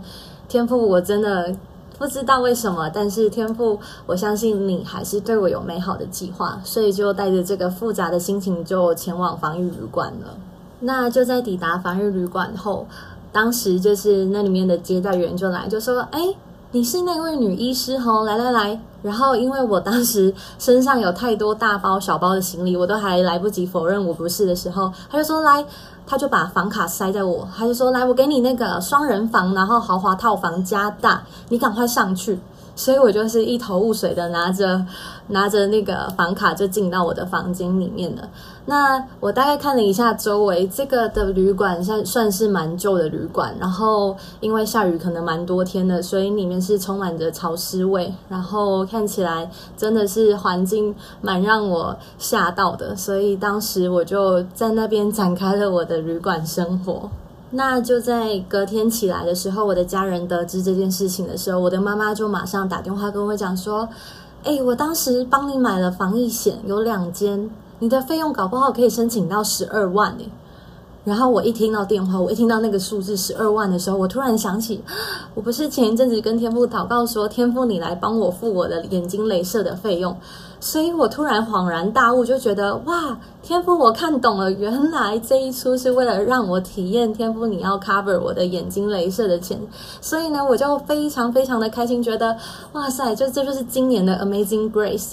[0.50, 1.56] 天父，我真的
[2.00, 10.36] 不知道为什么，但是天父，我相信你还是对我有美好的计划。”所以就带着这个复杂的心情就前往防御旅馆了。
[10.80, 12.88] 那就在抵达防御旅馆后，
[13.32, 16.20] 当时就是那里面的接待员就来就说：“哎。”
[16.72, 25.66] 你是那位女医师吼，来来来，然后因为我当时 身上有太多大包小包的行李，我都还来不及否认我不是的时候，他就说来，
[26.06, 32.38] 他就把房卡塞在我，他就说来，我给你那个双人房，然后豪华套房加大，你赶快上去。
[32.76, 34.86] 所以我就是一头雾水的拿着
[35.30, 38.30] 拿着那个房卡就进到我的房间里面了。
[38.70, 57.10] 那我大概看了一下周围，这个的旅馆算算是蛮旧的旅馆，然后因为下雨可能蛮多天的，所以里面是充满着潮湿味，然后看起来真的是环境蛮让我吓到的，所以当时我就在那边展开了我的旅馆生活。
[57.52, 63.88] 那就在隔天起来的时候，我的家人得知这件事情的时候，我的妈妈就马上打电话跟我讲说
[64.44, 67.50] ：“诶，我当时帮你买了防疫险，有两间，
[67.80, 70.30] 你的费用搞不好可以申请到十二万诶。”
[71.08, 74.84] 然后我一听到电话，我一听到那个数字十二万的时候，我突然想起，
[75.36, 80.14] 我不是前一阵子跟天父祷告说，天父你来帮我付我的眼睛雷射的费用，
[80.60, 89.58] 所以我突然恍然大悟，就觉得哇，天父我看懂了，原来这一出是为了让我体验天父你要 cover 我的眼睛雷射的钱，
[90.02, 92.36] 所以呢，我就非常非常的开心，觉得
[92.74, 95.12] 哇塞，就这就是今年的 Amazing Grace。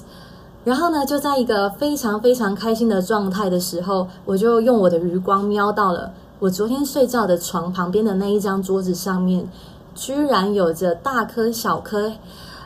[0.64, 9.46] 然后呢，就在一个非常非常开心的状态的时候，我就用我的余光瞄到了我昨天睡觉的床旁边的那一张桌子上面，
[9.94, 12.12] 居然有着大颗小颗，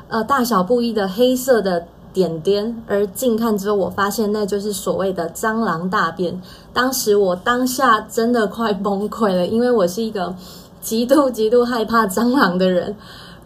[0.07, 2.81] 呃，大小不一的黑色的点点。
[2.87, 6.41] 而近看之后，我发现那就是所谓的蟑螂大便。
[6.73, 10.35] 当时我当下真的快崩溃了，因为我是一个
[10.81, 12.95] 极度极度害怕蟑螂的人。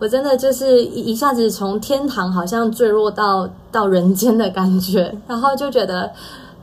[0.02, 6.10] 我真的就是一一下子从天堂好像坠落到到人间的感觉，然后就觉得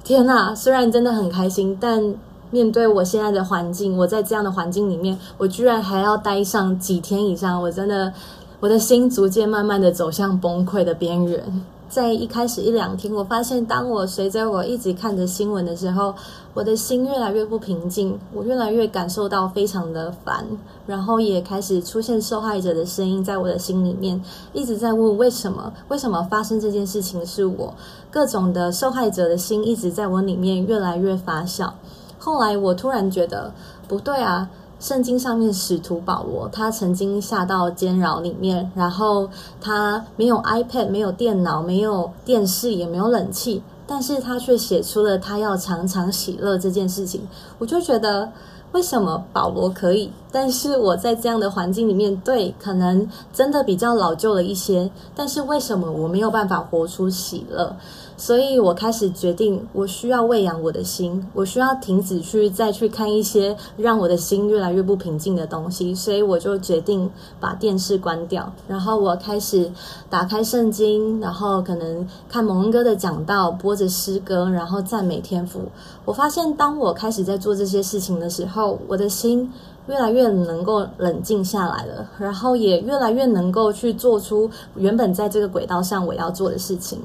[0.03, 2.13] 天呐，虽然真的很开心，但
[2.51, 8.11] 面对我现在的环境，我在这样的环境里面，我居然还要待上几天以上，我真的
[8.59, 11.41] 我的心逐渐慢慢的走向崩溃的边缘。
[11.89, 16.13] 在一开始一两天，我发现，当我随着我一直看着新闻的时候，
[16.53, 20.45] 我的心越来越不平静，我越来越感受到非常的烦，
[20.85, 24.23] 然后也开始出现受害者的声音在我的心里面，
[24.53, 25.73] 一直在问为什么？
[25.87, 27.73] 为什么发生这件事情是我？
[28.11, 31.71] 各种的受害者的心一直在我里面越来越发酵。
[32.19, 33.51] 后来我突然觉得
[33.87, 34.47] 不对啊。
[34.79, 47.27] 圣经上面使徒保罗，他曾经下到监牢里面，然后他没有 iPad，没有电脑，没有电视，也没有冷气，但是他却写出了他要常常喜乐这件事情。
[47.57, 48.31] 我就觉得，
[48.71, 57.75] 为什么保罗可以，但是我在这样的环境里面，对，可能真的比较老旧了一些，但是为什么我没有办法活出喜乐？
[58.19, 65.95] 所以我开始决定，我需要喂养我的心，我需要停止去再去看一些让我的心越来越不平静的东西。
[65.95, 67.09] 所以我就决定
[67.39, 69.71] 把电视关掉，然后我开始
[70.09, 75.61] 打开圣经，然后可能看蒙恩哥的讲道，播着诗歌，然后赞美天父。
[76.03, 79.49] 我发现，当我开始在做这些事情的时候，我的心
[79.87, 86.99] 越来越能够冷静下来了，然后也越来越能够去做出原本在这个轨道上我要做的事情。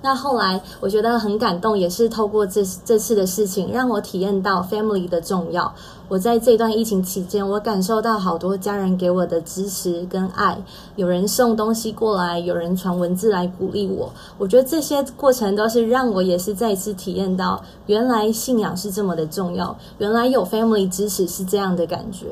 [0.00, 5.74] 那后来我觉得很感动，也是透过这这次的事情，让我体验到 family 的重要。
[6.08, 10.62] 我在这段疫情期间，我感受到好多家人给我的支持跟爱，
[10.96, 14.10] 有人送东西过来，有人传文字来鼓励我。
[14.38, 22.26] 我觉得这些过程都是让我也是再一次体验到，原来信仰是这么的重要，原来有 family 支持是这样的感觉。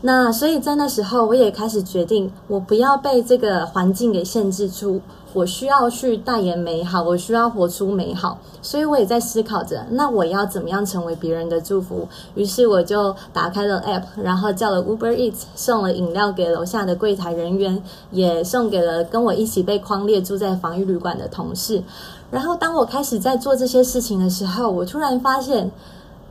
[0.00, 5.00] 那所以在那时候，我也开始决定，我不要被这个环境给限制住。
[5.36, 12.08] 我需要去代言美好，我需要活出美好，所以我也在思考着，那我要怎么样成为别人的祝福？
[12.34, 21.82] 于是我就打开了 App，然后叫了 Uber Eats，送了饮料给楼下的柜台人员，也送给了跟我一起被框列住在防疫旅馆的同事。
[22.30, 25.70] 然后当我开始在做这些事情的时候，我突然发现。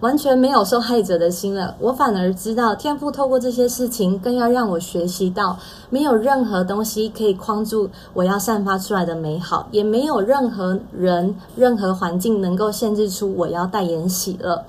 [0.05, 5.57] 完全没有受害者的心了，我反而知道天赋透过这些事情，更要让我学习到，
[5.89, 14.63] 没有任何东西可以框住我要散发出来的美好，也没有任何人、任何环境能够限制出我要代言喜乐。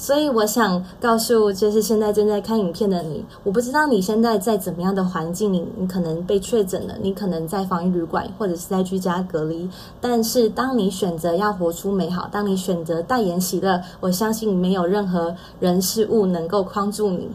[0.00, 9.68] 所以我想告诉，就是现在正在看影片的你，我不知道你现在在怎么样的环境里，你可能被确诊了，你可能在防疫旅馆或者是在居家隔离。
[10.00, 17.28] 但是当你选择要活出美好，当你选择代言喜乐，我相信没有任何人事物能够框住你。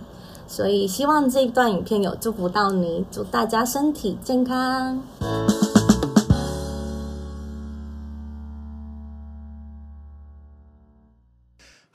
[0.47, 5.01] 所以希望这一段影片有祝福到你，祝大家身体健康。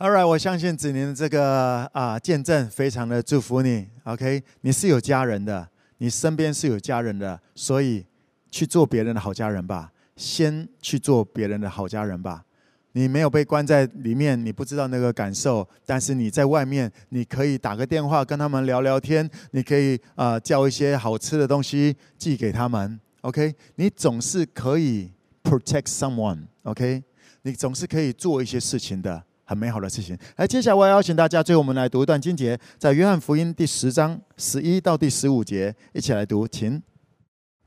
[0.00, 3.88] All right，我相信子宁的这个啊见证非常的祝福你。
[4.04, 8.06] OK，你是有家人的，你身边是有家人的，所以
[8.48, 9.90] 去做别人的好家人吧。
[10.14, 12.44] 先去做别人的好家人吧。
[12.92, 15.68] 你没有被关在里面，你不知道那个感受。
[15.84, 23.00] 但是你在外面，你可以打个电话跟他们聊聊天，你可以啊叫一些好吃的东西寄给他们。
[23.22, 25.10] OK，你总是可以
[25.42, 26.44] protect someone。
[26.62, 27.02] OK，
[27.42, 29.24] 你总是可以做一些事情的。
[29.48, 30.16] 很美好的事情。
[30.36, 36.82] 来，接下来我要邀请大家，最后我们来读一段经节，在约翰福音第十章十一到第十五节，一起来读，请。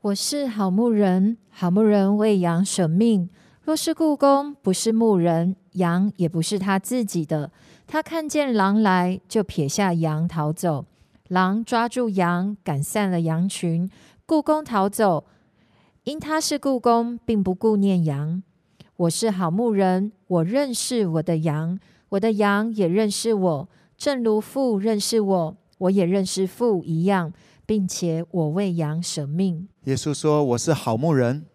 [0.02, 3.28] 我是好牧人，好牧人为羊舍命。
[3.64, 7.50] 若是雇工不是牧人，羊也不是他自己的。
[7.88, 10.84] 他看见狼来，就撇下羊逃走。
[11.28, 13.90] 狼抓住羊，赶散了羊群。
[14.24, 15.24] 雇工逃走，
[16.04, 18.44] 因他是雇工，并不顾念羊。
[18.96, 21.78] 我是好牧人，我认识我的羊，
[22.10, 23.68] 我的羊也认识我。
[23.96, 27.32] 正如父认识我，我也认识父一样，
[27.64, 29.68] 并且我为羊舍命。
[29.84, 31.46] 耶稣说：“我是好牧人。”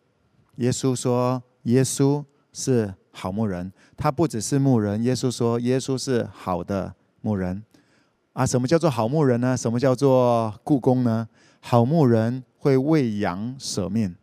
[0.58, 5.04] 耶稣说：“耶稣是好牧人。”他不只是牧人。
[5.04, 7.64] 耶稣说：“耶稣是好的牧人。”
[8.34, 9.56] 啊，什么叫做好牧人呢？
[9.56, 11.28] 什么叫做雇工呢？
[11.60, 14.16] 好牧人会为羊舍命，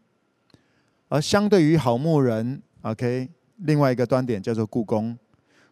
[1.08, 5.18] 而相对于好牧人，OK，另外一个端点叫做故宫。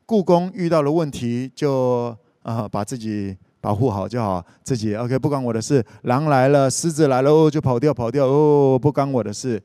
[0.04, 5.82] 故宫遇到了问题就啊、把自己保护好就好，自己 OK，不关我的事。
[6.02, 9.62] 狼来了，狮子来了，哦，就跑掉，跑掉，哦，不关我的事。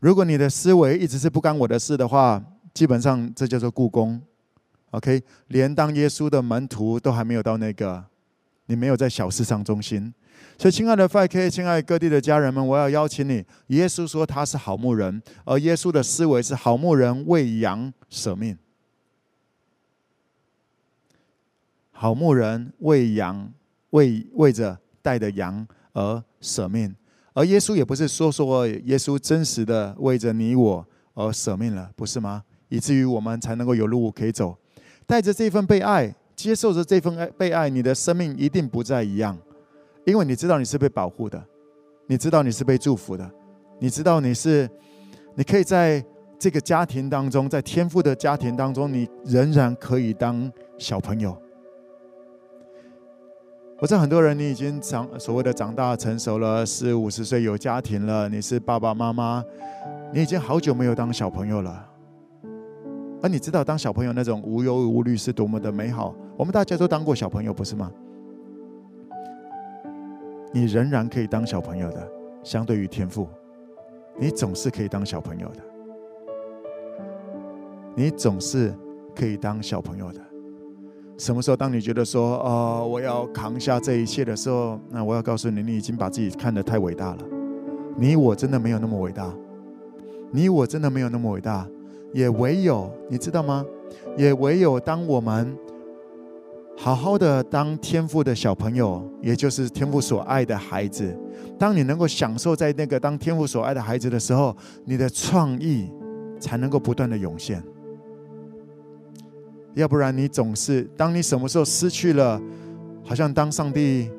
[0.00, 2.42] 如果你的思维一直是不关我的事的话，
[2.74, 4.20] 基本上这叫做故宫。
[4.90, 8.04] OK，连当耶稣的门徒都还没有到那个，
[8.66, 10.12] 你没有在小事上中心。
[10.60, 13.42] 所以，亲爱的 5K，亲爱各地的家人们，我要邀请你。
[13.68, 18.58] 耶稣说他是好牧人，而耶稣的思维是好牧人为羊舍命。
[21.92, 23.50] 好牧人为羊，
[23.88, 26.94] 为为着带的羊而舍命。
[27.32, 32.44] 而耶稣也不是说说，耶稣真实的为着你我而舍命了，不是吗？
[32.68, 34.58] 以至于我们才能够有路可以走。
[35.06, 39.38] 带着这份被爱，接受着这份爱被爱，你的生命一定不再一样，
[40.10, 41.42] 因为你知道你是被保护的，
[42.06, 43.30] 你知道你是被祝福的，
[43.78, 44.68] 你知道你是，
[45.34, 46.04] 你可以在
[46.38, 51.40] 这个家庭当中，在天赋的家庭当中，你仍然可以当小朋友。
[53.78, 59.42] 我知道很多人，你已经长所谓的长大成熟了，四五十岁有家庭了，你是爸爸妈妈，
[60.12, 61.86] 你已经好久没有当小朋友了。
[63.22, 66.14] 而你知道，当小朋友那种无忧无虑是多么的美好。
[66.36, 67.90] 我们大家都当过小朋友，不是吗？
[70.52, 72.06] 你仍然可以当小朋友的，
[72.42, 73.28] 相对于天赋，
[74.18, 75.62] 你总是可以当小朋友的。
[77.94, 78.74] 你总是
[79.14, 80.20] 可以当小朋友的。
[81.18, 87.18] 什么时候，当你觉得说，哦，我要扛下这一切的时候，那我要告诉你，你已经把自己看得太伟大了。
[87.96, 89.30] 你我真的没有那么伟大，
[90.30, 91.66] 你我真的没有那么伟大。
[92.12, 93.64] 也唯有你知道吗？
[94.16, 95.56] 也唯有当我们
[96.82, 101.14] 好好的当天父的小朋友，也就是天父所爱的孩子，
[101.58, 104.56] 当你能够享受在那个当天父所爱的孩子的时候，
[104.86, 105.92] 你的创意
[106.40, 107.62] 才能够不断的涌现。
[109.74, 112.40] 要不然，你总是当你什么时候失去了，
[113.04, 114.10] 好像当上帝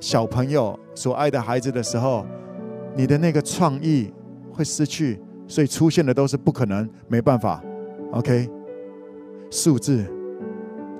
[0.00, 2.26] 小朋友所爱的孩子的时候，
[2.96, 4.12] 你的那个创意
[4.52, 5.20] 会失去。
[5.46, 7.62] 所以出现的都是不可能，没办法
[8.12, 8.48] ，OK，
[9.50, 10.04] 数字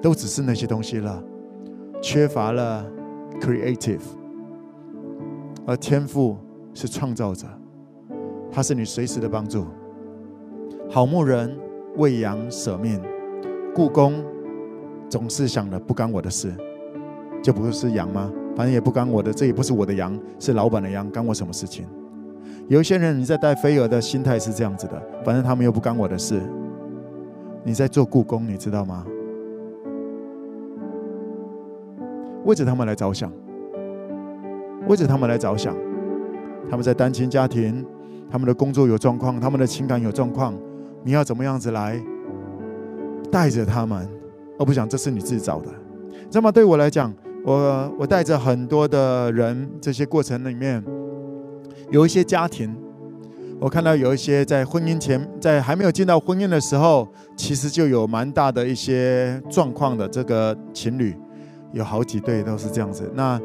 [0.03, 1.23] 都只是那些东西了，
[2.01, 2.87] 缺乏了
[3.41, 4.01] creative，
[5.67, 6.37] 而天赋
[6.73, 7.47] 是创造者，
[8.51, 9.67] 他是你随时的帮助。
[10.89, 11.57] 好牧人
[11.97, 13.01] 为羊舍命，
[13.75, 14.25] 雇工
[15.09, 16.53] 总是想着不干我的事，
[17.43, 18.33] 就不是羊吗？
[18.57, 21.87] 反正也不干我的，这也不是我的羊，是老板的羊，干我什么事情？
[22.69, 26.41] 有一些人，你在带飞蛾的心态是这样子的，反正他们又不干我的事。
[27.63, 29.07] 你在做雇工，你知道吗？
[32.45, 33.33] 为着他们来着想，
[34.89, 35.77] 为着他们来着想，
[36.71, 37.85] 他们在单亲家庭，
[38.31, 40.55] 他们的工作有状况，他们的情感有状况，
[41.03, 42.01] 你要怎么样子来
[43.31, 44.09] 带着他们？
[44.59, 45.69] 而不想这是你自己找的，
[46.31, 46.53] 那么？
[46.53, 47.11] 对我来讲，
[47.45, 50.85] 我我带着很多的人，这些过程里面。
[51.91, 52.77] 有一些家庭，
[53.59, 60.07] 我看到有一些在婚姻前，在还没有进到婚姻的时候，其实就有蛮大的一些状况的。
[60.07, 61.17] 这个情侣
[61.73, 63.11] 有好几对都是这样子。
[63.15, 63.41] 那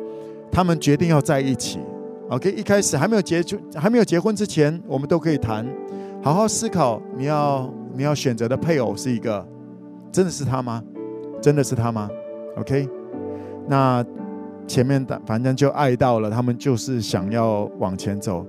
[0.52, 1.80] 他们决定要在一起
[2.30, 2.52] ，OK？
[2.52, 5.66] 一开始还没有结就还没有结婚之前，我们都可以谈，
[6.22, 9.46] 好好思考你要你要选择的配偶是一个，
[10.12, 10.84] 真的是他吗？
[11.42, 12.10] 真的是他吗
[12.58, 12.88] ？OK？
[13.68, 14.06] 那。
[14.68, 18.44] 前面的反正就爱到了，他们就是想要往前走，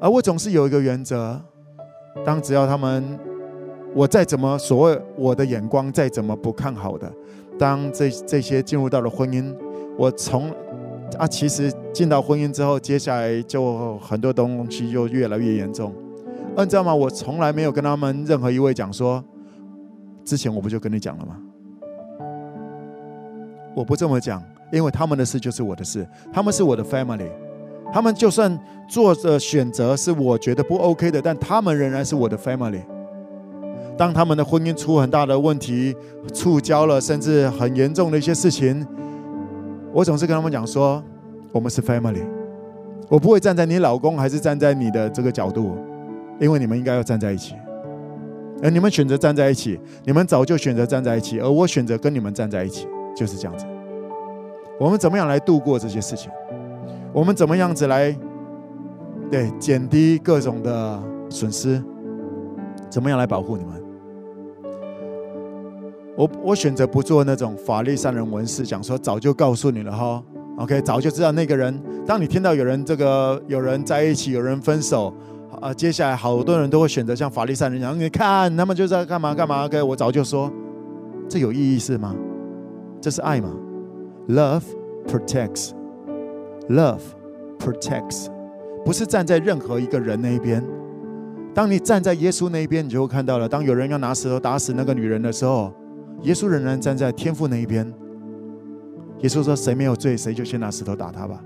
[0.00, 1.36] 而我总是有一个原则：
[2.24, 3.18] 当只要他们，
[3.92, 7.12] 我再怎么所谓我的眼光再怎么不看好的，
[7.60, 9.54] 当这这些进入到了婚姻，
[9.98, 10.50] 我从
[11.18, 15.92] 啊，其实进到婚姻之后，接下来就很多东西就越来越严重。
[16.56, 16.94] 你知道吗？
[16.94, 19.22] 我从来没有跟他们任何一位讲说，
[20.24, 21.36] 之前我不就跟你讲了吗？
[23.74, 24.42] 我不这么讲。
[24.72, 27.28] 因为他们的事就是我的事，他们是我的 family，
[27.92, 28.56] 他们就算
[28.88, 32.80] 做的选择是我觉得不 OK 的，但他们仍然是我的 family。
[34.00, 35.94] 当他们的婚姻出很大的问题，
[36.32, 38.86] 触礁了，甚至很严重的一些事情，
[39.92, 41.04] 我总是跟他们讲说，
[41.52, 42.22] 我们是 family，
[43.10, 45.76] 我不会站在你老公还是站在你的这个角度，
[46.40, 47.54] 因为你们应该要站在一起。
[48.62, 53.66] 而你们选择站在一起，你们早就选择站在一起，而我选择跟你们站在一起，就是这样子。
[54.78, 56.32] 我们怎么样来度过这些事情？
[57.12, 58.16] 我们怎么样子来
[59.30, 60.98] 对减低各种的
[61.28, 61.84] 损失？
[62.88, 63.79] 怎么样来保护你们？
[66.16, 70.22] 我我选择不做那种法利赛人文事，讲说早就告诉你了哈
[70.58, 71.80] ，OK，早就知道那个人。
[72.06, 75.12] 当你听到有人这个有人在一起，有人分手。
[75.60, 80.50] 啊，接下来好多人都会选择像法利赛人讲，你看他们就在干嘛干嘛？OK，我早就说，
[81.28, 82.14] 这有意义是吗？
[82.98, 83.50] 这是爱吗
[84.28, 84.62] ？Love
[85.06, 85.72] protects,
[86.68, 87.00] love
[87.58, 88.28] protects，
[88.86, 90.64] 不是站在任何一个人那一边。
[91.52, 93.46] 当你站在耶稣那一边，你就会看到了。
[93.46, 95.70] 当有人要拿石头打死那个女人的时候，
[96.22, 97.92] 耶稣仍然站在天父那一边。
[99.20, 101.42] 耶稣说：“谁没有罪，谁就先拿石头打他吧。”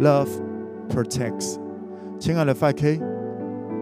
[0.00, 0.28] Love。
[0.88, 1.58] Protects，
[2.18, 2.98] 亲爱的 5K，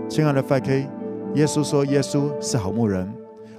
[0.09, 0.89] 亲爱的 5K，
[1.35, 3.09] 耶稣说耶稣是好牧人，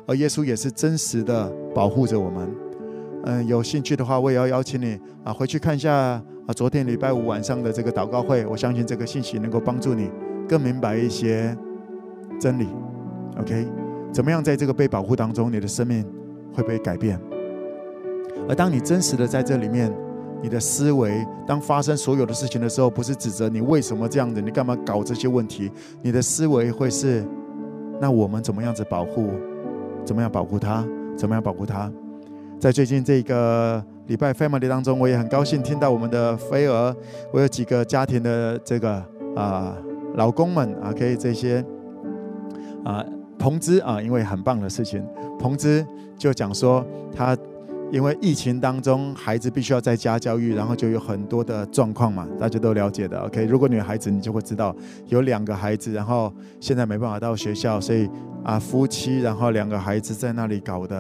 [0.06, 2.54] 而耶稣也是真实的保护着我们。
[3.24, 6.22] 嗯，有兴趣的话，我也要邀请你啊，回去看一下啊，
[6.54, 10.12] 昨天礼拜五晚上的这个祷告会，我相信这个信息能够帮助你
[10.46, 11.58] 更明白一些
[12.38, 12.68] 真理。
[13.40, 13.66] OK，
[14.12, 16.06] 怎么样在这个被保护当中，你的生命
[16.54, 17.20] 会被改变？
[18.50, 19.92] 而当你真实的在这里面。
[20.40, 25.72] 你的思维，当发生所有的事情的时候，不是指责你为什么这样子，你干嘛搞这些问题？
[26.04, 27.26] 你的思维会是，
[28.00, 29.32] 那我们怎么样子保护？
[30.06, 30.88] 怎么样保护他？
[31.18, 31.92] 怎么样保护他？
[32.60, 36.96] 在最近这个礼拜 family 当中，我也很高兴听到我们的飞儿，
[37.34, 39.04] 我有几个家庭的这个
[39.36, 39.76] 啊、
[40.14, 41.66] 老公们啊，可以这些
[42.86, 43.04] 啊
[43.38, 45.06] 彭姿啊，因为很棒的事情，
[45.40, 45.86] 彭姿
[46.18, 46.86] 就讲说
[47.16, 47.38] 他。
[47.90, 53.18] 因为疫情当中，孩子必须要在家教育，然后就有很多的状况嘛，大家都了解的。
[53.18, 54.76] OK，如果女孩子，你就会知道
[55.06, 56.30] 有两个孩子，然后
[56.60, 58.10] 现在没办法到学校，所以
[58.44, 60.98] 啊，夫妻然后两个孩子在那里搞的。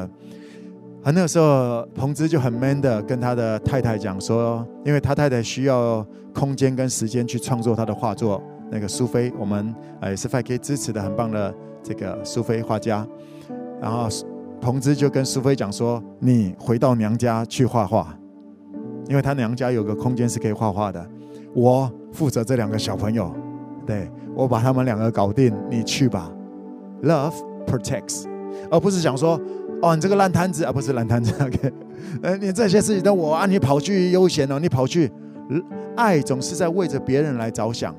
[1.03, 8.41] 啊，那个时候彭姿就很 man 的跟他的太太讲说，因为他太太需要空间跟时间去创作他的画作。
[8.71, 11.53] 那个苏菲，我们也是 5K 支持的很棒的
[11.88, 13.07] 这个苏菲画家，
[13.81, 14.07] 然后。
[14.59, 18.17] 彭姿就跟苏菲讲说：“你回到娘家去画画，
[19.07, 21.07] 因为他娘家有个空间是可以画画的。
[21.53, 23.31] 我负责这两个小朋友，
[23.85, 26.31] 对，我把他们两个搞定，你去吧。
[27.03, 27.35] Love
[27.67, 28.25] protects，
[28.71, 29.39] 而不是讲说
[29.83, 31.31] 哦，你这个烂摊子啊，不是烂摊子。
[31.39, 31.71] OK，
[32.23, 35.11] 呃，你这些事情都我啊，你跑去悠闲哦，你跑去，
[35.95, 37.95] 爱总是在为着别人来着想，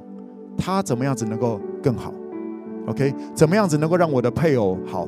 [0.56, 2.12] 他怎么样子能够更好
[2.88, 5.06] ？OK，怎么样子能够让我的配偶好？”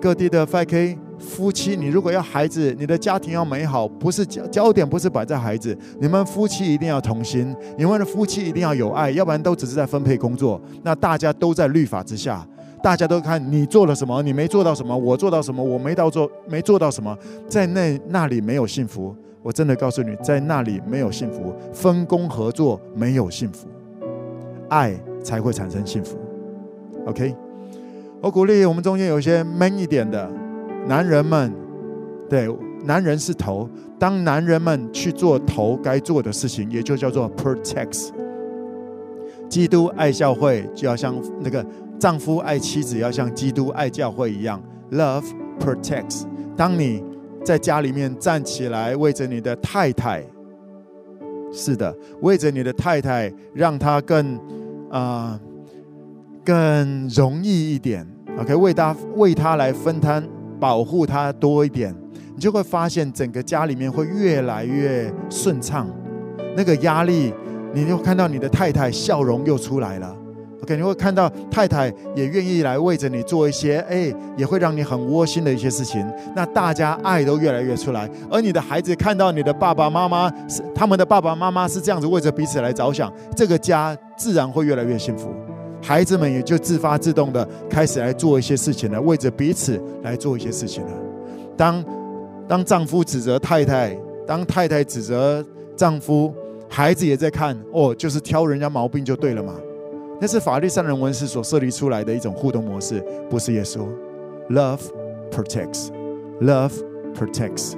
[0.00, 12.46] 各地的 FK 夫妻，你如果要孩子，你的家庭要美好，不是焦焦点不是摆在孩子，你们夫妻一定要同心，你们的夫妻一定要有爱，要不然都只是在分配工作，那大家都在律法之下，
[12.80, 23.66] 大家都看你做了什么，你没做到什么，我做到什么，我没到做没做到什么，在那那里没有幸福，我真的告诉你，在那里没有幸福，分工合作没有幸福，
[24.68, 24.94] 爱
[25.24, 26.16] 才会产生幸福
[27.08, 27.34] ，OK。
[28.20, 30.28] 我鼓励我们中间有一些 man 一点的
[30.86, 31.52] 男人们，
[32.28, 32.48] 对，
[32.84, 33.68] 男人是头。
[33.96, 38.10] 当男人们去做头该做的事情，也就叫做 protect。
[39.48, 41.64] 基督爱教会，就要像那个
[41.98, 45.24] 丈夫爱妻子，要像基督爱教会一样，love
[45.60, 46.24] protects。
[46.56, 47.02] 当你
[47.44, 50.24] 在家里面站起来，为着你的太太，
[51.52, 54.38] 是的，为着你的太太，让她更
[54.90, 55.38] 啊。
[56.48, 58.06] 更容易一点
[58.40, 60.26] ，OK，为他为他来分摊，
[60.58, 61.94] 保护他多一点，
[62.34, 65.86] 你就会发现整个家里面会越来越顺畅。
[66.56, 67.34] 那个压力，
[67.74, 70.16] 你就看到你的太太笑容又出来了
[70.62, 76.02] ，OK，你会看到太太也愿意来为着你做一些，哎，也会让你很窝心的一些事情。
[76.34, 85.28] 那大家爱都越来越出来，而你的孩子看到你的爸爸妈妈是他们的爸爸妈妈是这样子为着彼此来着想，这个家自然会越来越幸福。
[85.88, 90.92] 孩子们也就自发自动的开始来做一些事情了，为着彼此来做一些事情了。
[91.56, 91.82] 当
[92.46, 95.42] 当丈夫指责太太，当太太指责
[95.74, 96.30] 丈夫，
[96.68, 99.54] 孩子也在看哦，就是挑人家毛病就对了嘛。
[100.20, 103.86] 那是法律上人文士所设立出来的一种互动模式，不是耶稣。
[104.50, 104.80] Love
[105.30, 105.88] protects,
[106.42, 106.72] love
[107.14, 107.72] protects。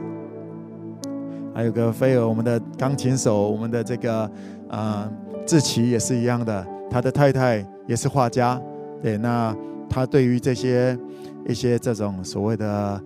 [1.55, 4.23] 还有个菲尔，我们的钢琴手，我们的这个
[4.69, 5.13] 啊、呃、
[5.47, 7.65] 志奇也是一样的，他的太太。
[7.87, 8.61] 也是画家，
[9.03, 9.53] 对，那
[9.89, 10.97] 他对于这些
[11.49, 13.03] 一些这种所谓的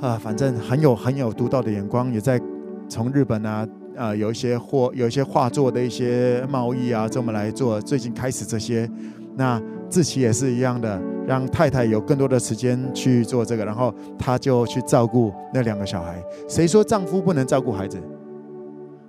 [0.00, 2.40] 啊，反正很有很有独到的眼光，也在
[2.88, 3.66] 从日本啊
[3.96, 7.80] 啊有一些画有一些画作的一些贸易啊，这么来做。
[7.80, 8.88] 最近开始这些，
[9.34, 9.60] 那
[9.90, 16.22] 自己也是一样的，让太太有更多的时间去做这个，然后他就去照顾那两个小孩。
[16.48, 17.98] 谁说丈夫不能照顾孩子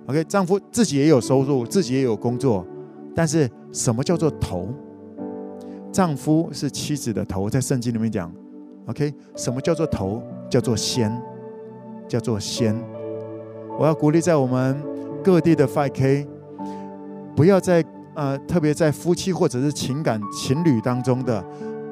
[0.08, 2.66] ？OK，丈夫自己也有收入，自己也有工作，
[3.14, 4.68] 但是什么叫做头？
[5.92, 8.32] 丈夫是妻子的头，在圣经里面讲。
[8.86, 10.22] OK，什么叫做头？
[10.48, 11.10] 叫做先，
[12.06, 12.74] 叫做先。
[13.78, 14.76] 我要鼓励在我们
[15.22, 16.26] 各地的 5K，
[17.36, 17.84] 不要在。
[18.14, 21.40] 呃，特别在夫妻或者是情感情侣当中的，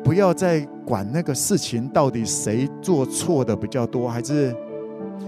[0.02, 4.52] 不要再管那个事情到底谁做错的比较多，还是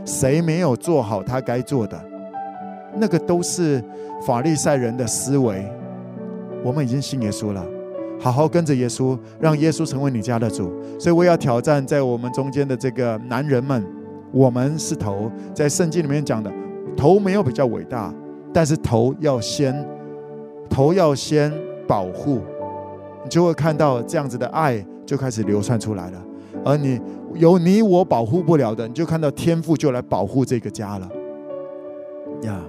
[0.04, 2.04] 谁没有做好他该做的，
[2.96, 3.80] 那个都是
[4.26, 5.64] 法利赛人的思维。
[6.64, 7.64] 我们已经信耶稣了，
[8.20, 10.72] 好好跟着耶稣，让耶稣成为你家的主。
[10.98, 13.84] 所以我要挑战在我们中间的这个男人们，
[14.32, 16.52] 我们是头，在圣经里面讲的，
[16.96, 18.12] 头没有比较伟大，
[18.52, 19.86] 但是头要先。
[20.70, 21.50] 头要先
[21.86, 22.42] 保护，
[23.24, 26.22] 你就会看到这样子的爱就开始流传出来了。
[26.62, 27.00] 而你
[27.34, 31.08] 有你我保护不了的，你就看到天父就来保护这个家了。
[32.42, 32.60] 呀，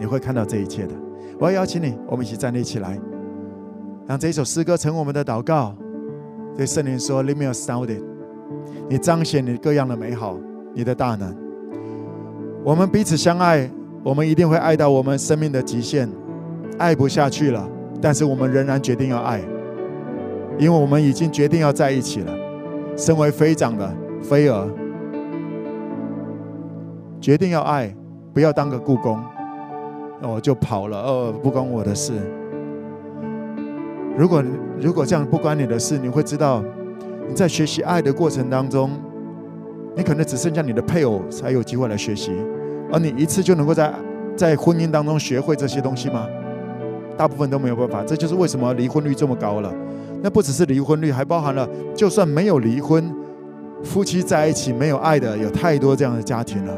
[0.00, 0.94] 你会看到这一切的。
[1.38, 2.98] 我要邀请你，我们一起站立起来，
[4.06, 5.74] 让这一首诗歌成为我们的祷告。
[6.56, 8.02] 对圣灵说：“Let me astound it，
[8.88, 10.36] 你彰显你各样的美好，
[10.74, 11.36] 你的大能。
[12.64, 13.70] 我们彼此相爱，
[14.02, 16.08] 我们一定会爱到我们生命的极限。”
[16.78, 17.68] 爱不下去了，
[18.00, 19.40] 但是我们仍然决定要爱，
[20.58, 22.32] 因为我们已经决定要在一起了。
[22.96, 23.92] 身为飞长的
[24.22, 24.68] 飞蛾，
[27.20, 27.92] 决定要爱，
[28.32, 29.20] 不要当个故宫
[30.20, 32.12] 那我，就跑了，哦，不关我的事。
[34.16, 34.42] 如果
[34.80, 36.62] 如果这样不关你的事，你会知道
[37.28, 38.90] 你在学习爱的过程当中，
[39.94, 42.32] 你可能只剩下你的配偶才有机会来学习，
[42.92, 43.92] 而你一次就能够在
[44.36, 46.26] 在婚姻当中学会这些东西吗？
[47.16, 49.72] 大部分都没有办法，这就是为什么离婚率这么高了。
[50.20, 53.14] 那不只是离婚率，还包含了就算没有离婚，
[53.84, 56.76] 夫妻在一起没有爱的，有太多这样的家庭了。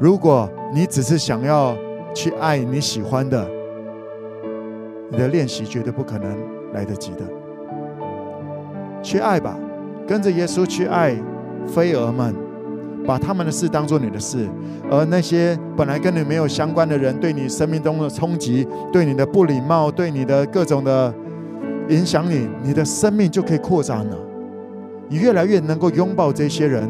[0.00, 1.76] 如果你只是想要
[2.14, 3.48] 去爱你喜欢的，
[5.10, 6.36] 你的练习绝对不可能
[6.72, 7.20] 来得及的。
[9.02, 9.56] 去爱吧，
[10.06, 11.16] 跟着耶稣去爱
[11.66, 12.34] 飞蛾们。
[13.06, 14.46] 把他们的事当做你的事，
[14.90, 21.14] 而那些本来跟你没有相关的人，对你生命中的冲击，对你的不礼貌，对你的各种的
[21.88, 24.16] 影响你，你的生命就可以扩展了。
[25.08, 26.86] 你越来越能够拥抱这些人，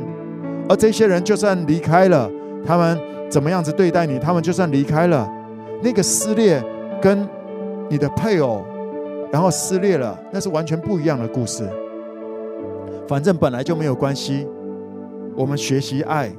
[0.68, 2.28] 而这些人就算离开了，
[2.66, 2.98] 他们
[3.28, 5.30] 怎么样子对待你，他们就算离开了，
[5.82, 6.62] 那个撕裂
[7.00, 7.28] 跟
[7.88, 8.64] 你的配偶，
[9.30, 11.68] 然后撕裂了，那是完全不一样的故事。
[13.06, 14.46] 反正本来就没有关系。
[15.34, 16.30] 我们学习爱，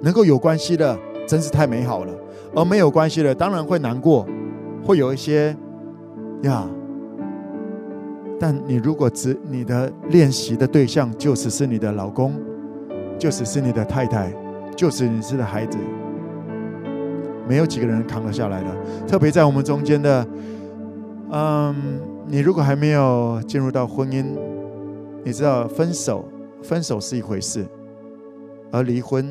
[0.00, 2.12] 能够有关系的，真是太美好了。
[2.54, 4.26] 而没有关系的，当然会难过，
[4.82, 5.54] 会有一些
[6.42, 6.66] 呀。
[8.40, 12.34] 但你如果只你的练习的对象就只是你的老公，
[13.18, 14.32] 就只是你的太太，
[14.74, 15.76] 就只是你的孩子，
[17.48, 18.68] 没有几个人扛得下来的。
[19.06, 20.26] 特别在我们中间的，
[21.30, 21.74] 嗯，
[22.26, 24.24] 你如果还没有进入到婚姻，
[25.24, 26.24] 你知道分手，
[26.62, 27.64] 分手是一回事。
[28.72, 29.24] 而离婚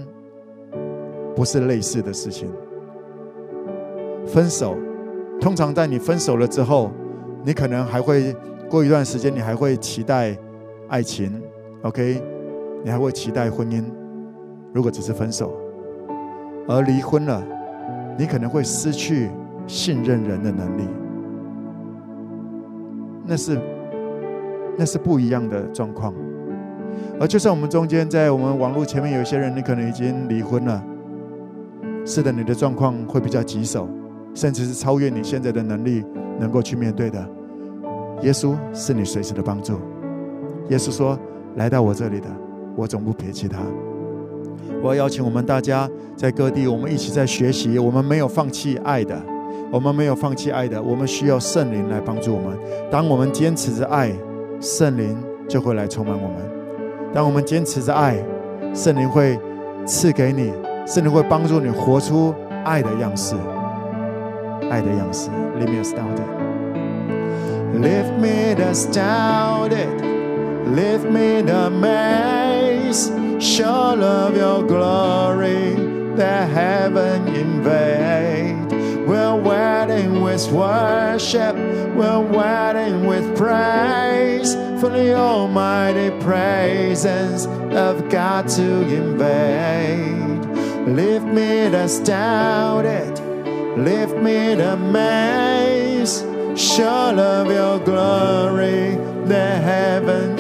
[1.36, 2.50] 不是类似的事情。
[4.26, 4.76] 分手，
[5.40, 6.90] 通常在你分手了之后，
[7.44, 8.36] 你可能还会
[8.70, 10.36] 过一段时间，你还会期待
[10.88, 11.42] 爱情
[11.84, 12.24] ，OK？
[12.84, 13.84] 你还会期待婚姻。
[14.74, 15.54] 如果只是分手，
[16.68, 17.46] 而离婚了，
[18.18, 19.30] 你可能会失去
[19.68, 20.88] 信任人的能力。
[23.26, 23.60] 那是
[24.78, 26.14] 那是不一样的状况。
[27.20, 30.84] 而就算我们中间，在我们网络前面有些人，你可能已经离婚了。
[32.06, 33.90] 是的，你的状况会比较棘手，
[34.34, 36.06] 甚至是超越你现在的能力
[36.40, 37.28] 能够去面对的。
[38.22, 39.80] 耶稣是你随时的帮助。
[40.70, 41.18] 耶稣说
[41.58, 42.28] ：“来到我这里的，
[42.76, 43.60] 我总不撇弃他。”
[44.82, 47.80] 我要邀请我们大家在各地，我们一起在学习。
[47.80, 49.20] 我们没有放弃爱的，
[49.72, 50.82] 我们没有放弃爱的。
[50.82, 52.58] 我们需要圣灵来帮助我们。
[52.92, 54.12] 当我们坚持着爱，
[54.62, 56.38] 圣灵就会来充满我们。
[57.14, 58.18] 当我们坚持着爱，
[58.74, 59.40] 圣灵会
[59.86, 60.52] 赐给你，
[60.86, 62.34] 圣灵会帮助你活出
[62.64, 63.36] 爱的样式，
[64.70, 65.30] 爱的样式。
[65.58, 66.28] Lift me astounded,
[67.82, 69.88] lift me astounded,
[70.76, 73.25] lift me the maze.
[73.40, 75.76] Show of your glory,
[76.16, 78.72] the heaven invade.
[79.08, 81.56] We're waiting with worship,
[81.96, 84.56] we're waiting with praise.
[84.80, 90.46] For the almighty presence of God to invade.
[90.88, 93.20] Lift me the astounded,
[93.78, 96.26] lift me the amazed,
[96.58, 98.96] Show of your glory,
[99.26, 100.35] the heaven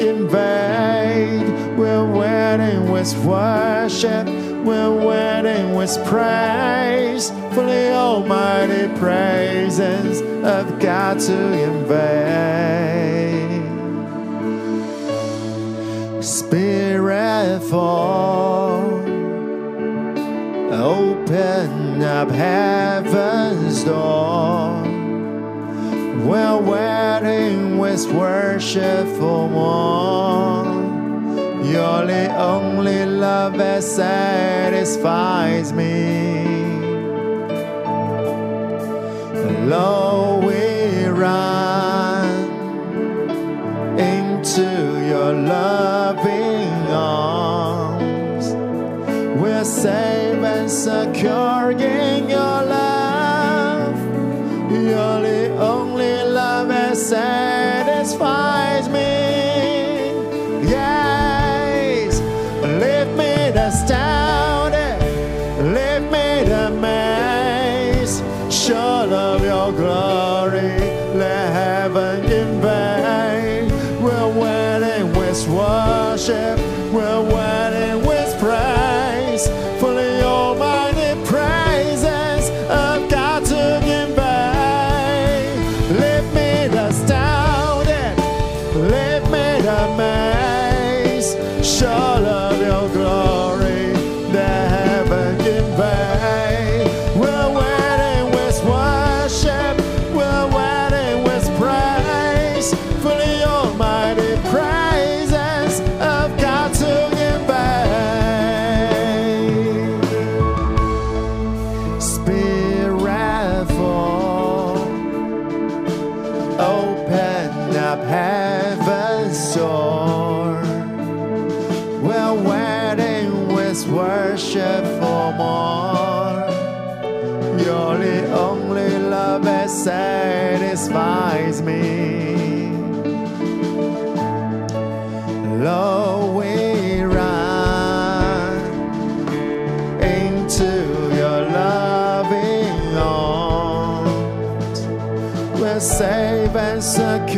[3.05, 4.25] with worship,
[4.65, 11.37] we're waiting with praise for the almighty praises of God to
[11.69, 13.03] invade.
[16.23, 18.85] Spirit fall,
[20.73, 24.81] open up heaven's door.
[26.25, 30.74] We're waiting with worship for more.
[31.71, 36.45] You're the only love that satisfies me.
[39.65, 42.29] Lord, we run
[43.99, 48.53] into your loving arms.
[49.41, 52.74] We're safe and secure in your love.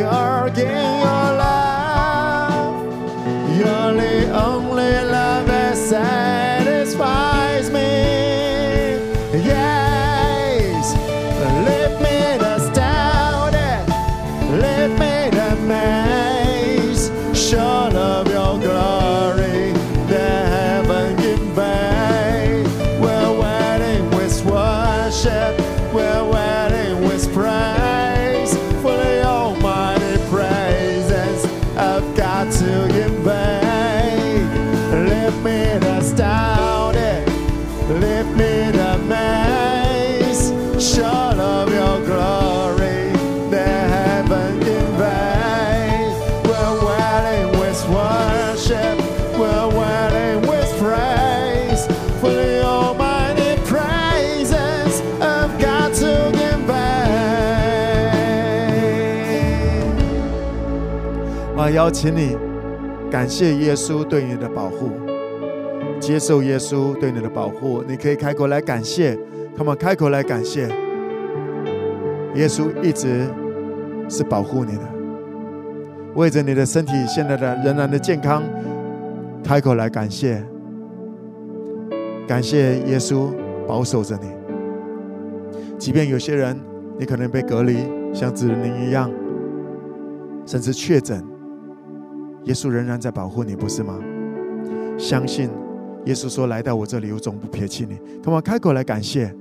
[0.10, 0.50] You're
[1.36, 2.86] love,
[3.60, 4.67] the only.
[61.68, 62.38] 要邀请你
[63.12, 64.90] 感谢耶稣对你的保护，
[66.00, 67.84] 接受耶稣对你的保护。
[67.86, 69.18] 你可以开口来感谢
[69.58, 70.70] ，Come on，开口来感谢。
[72.36, 73.28] 耶稣一直
[74.08, 74.84] 是保护你的，
[76.16, 78.44] 为着你的身体现在的仍然的健康，
[79.44, 80.42] 开口来感谢，
[82.26, 83.30] 感谢耶稣
[83.68, 84.30] 保守着你。
[85.78, 86.58] 即便有些人
[86.98, 87.78] 你可能被隔离，
[88.14, 89.12] 像子宁一样，
[90.46, 91.24] 甚至确诊，
[92.48, 94.00] 耶稣仍然在保护你，不是吗？
[94.98, 95.50] 相信
[96.06, 99.34] 耶稣说：“来到我这里，我总不撇弃你。”干嘛开口来感谢？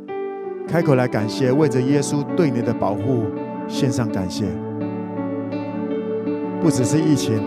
[0.69, 3.23] 开口来感谢，为着耶稣对你的保护
[3.69, 4.45] 献上感谢。
[6.61, 7.41] 不只是疫情，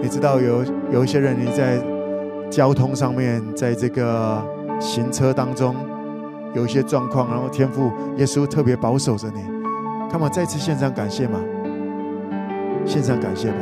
[0.00, 1.82] 你知道有有一些人你在
[2.48, 4.40] 交通上面，在这个
[4.78, 5.74] 行车当中
[6.54, 9.42] 有一些状况，然后天父耶稣特别保守着你。
[10.08, 11.40] 干嘛再次献上感谢嘛？
[12.86, 13.56] 献上感谢吧，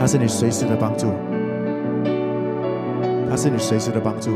[0.00, 1.08] 他是你随时的帮助，
[3.28, 4.30] 他是你随时的帮助。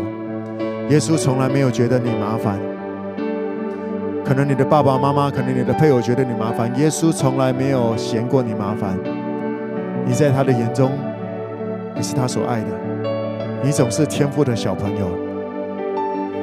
[0.91, 2.59] 耶稣从来没有觉得你麻烦，
[4.23, 8.95] 可能你的爸爸妈妈，可能你的配偶觉得你麻烦，耶稣从来没有嫌过你麻烦。
[10.05, 10.93] 你在他的眼中，
[11.97, 12.66] 你是他所爱的，
[13.62, 15.09] 你总是天赋的小朋友，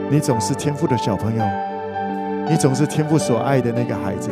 [0.09, 1.45] 你总是天赋的小朋友，
[2.49, 4.31] 你总是天赋所爱的那个孩子，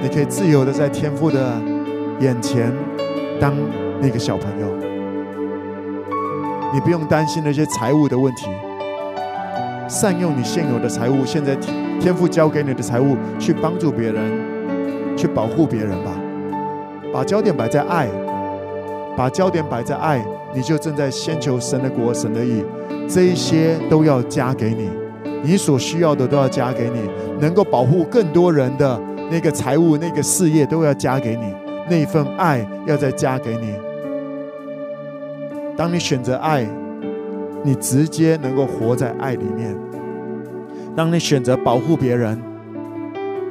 [0.00, 1.60] 你可以自由的在天赋的
[2.20, 2.72] 眼前
[3.42, 3.52] 当
[4.00, 4.68] 那个小朋友，
[6.72, 8.46] 你不用担心那些财务的问题，
[9.88, 11.56] 善用你现有的财务，现在
[12.00, 16.12] 天父交给你的财务去帮助别人，去保护别人吧，
[17.12, 18.06] 把焦点摆在爱，
[19.16, 20.24] 把焦点摆在爱，
[20.54, 22.64] 你就正在先求神的国、神的义，
[23.08, 24.88] 这一些都要加给你。
[25.42, 27.10] 你所需要的都要加给你，
[27.40, 28.96] 能够保护更多人的
[29.32, 31.52] 那个财务、那个事业都要加给你，
[31.92, 33.74] 那一份爱要再加给你。
[35.76, 36.66] 当你选择爱，
[37.62, 39.74] 你直接能够活在爱里面；
[40.96, 42.40] 当你选择保护别人，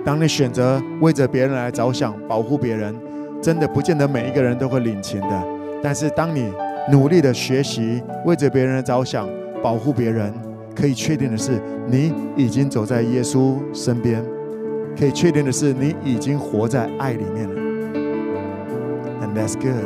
[0.03, 2.95] 当你选择为着别人来着想、保护别人，
[3.43, 5.43] 真的不见得每一个人都会领情的。
[5.83, 6.51] 但是当你
[6.91, 9.29] 努力的学习为着别人着想、
[9.61, 10.33] 保护别人，
[10.75, 14.19] 可以确定的是，你已经走在耶稣身边；
[14.97, 17.60] 可以确定的是，你已经活在爱里面了。
[19.41, 19.83] That's good。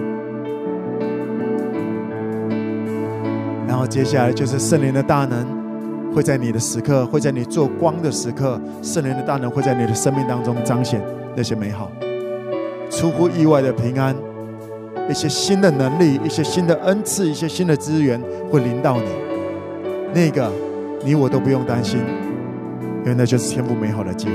[3.65, 5.45] 然后接下来就是圣灵的大能，
[6.13, 11.01] 会在你的时刻，会在你做光的时刻，圣灵的大能会在你的生命当中彰显
[11.35, 11.89] 那些美好，
[12.89, 14.13] 出乎意外的平安，
[15.09, 18.21] 一些新的能力，一些新的恩赐，一些新的资源
[18.51, 19.07] 会临到你。
[20.13, 20.51] 那个。
[21.03, 21.99] 你我都不用担心，
[23.03, 24.33] 因为那就是天父美好的计划。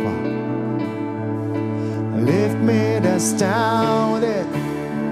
[2.16, 3.18] Lift me the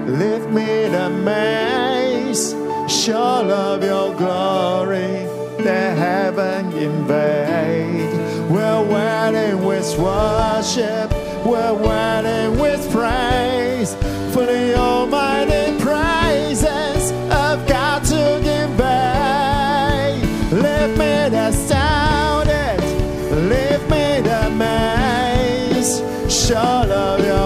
[0.09, 2.51] lift me the amaze,
[2.87, 5.27] show of your glory,
[5.63, 8.11] the heaven invade.
[8.49, 11.11] We're waiting with worship,
[11.45, 13.93] we're waiting with praise
[14.33, 20.21] for the almighty praises of God to give back.
[20.51, 22.81] Lift me the astounded,
[23.47, 25.99] lift me the amaze,
[26.33, 27.38] show of your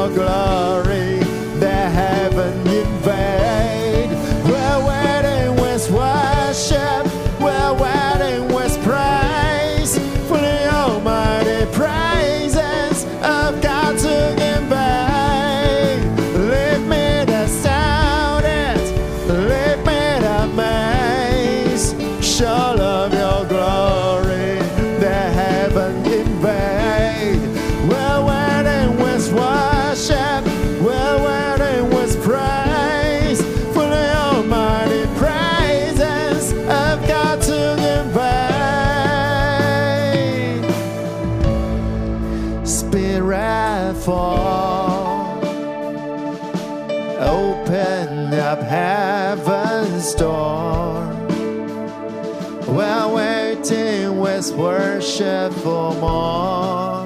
[54.53, 57.05] worship for more.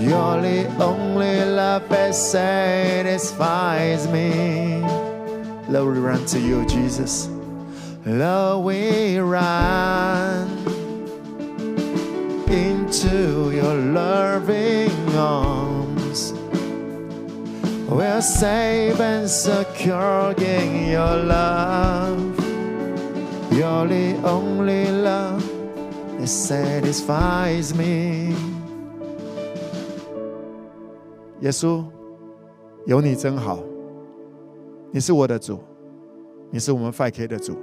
[0.00, 1.82] You're the only love
[2.14, 4.80] satisfies me.
[5.68, 7.28] Lord, we run to you, Jesus.
[8.04, 10.48] Lord, we run
[12.48, 16.32] into your loving arms.
[17.88, 22.36] We're safe and secure in your love.
[23.52, 25.45] You're the only love
[26.26, 28.34] satisfies me.
[31.40, 31.84] 耶稣，
[32.86, 33.60] 有你真好，
[34.90, 35.60] 你是我的主，
[36.50, 37.56] 你是我们 5K 的主。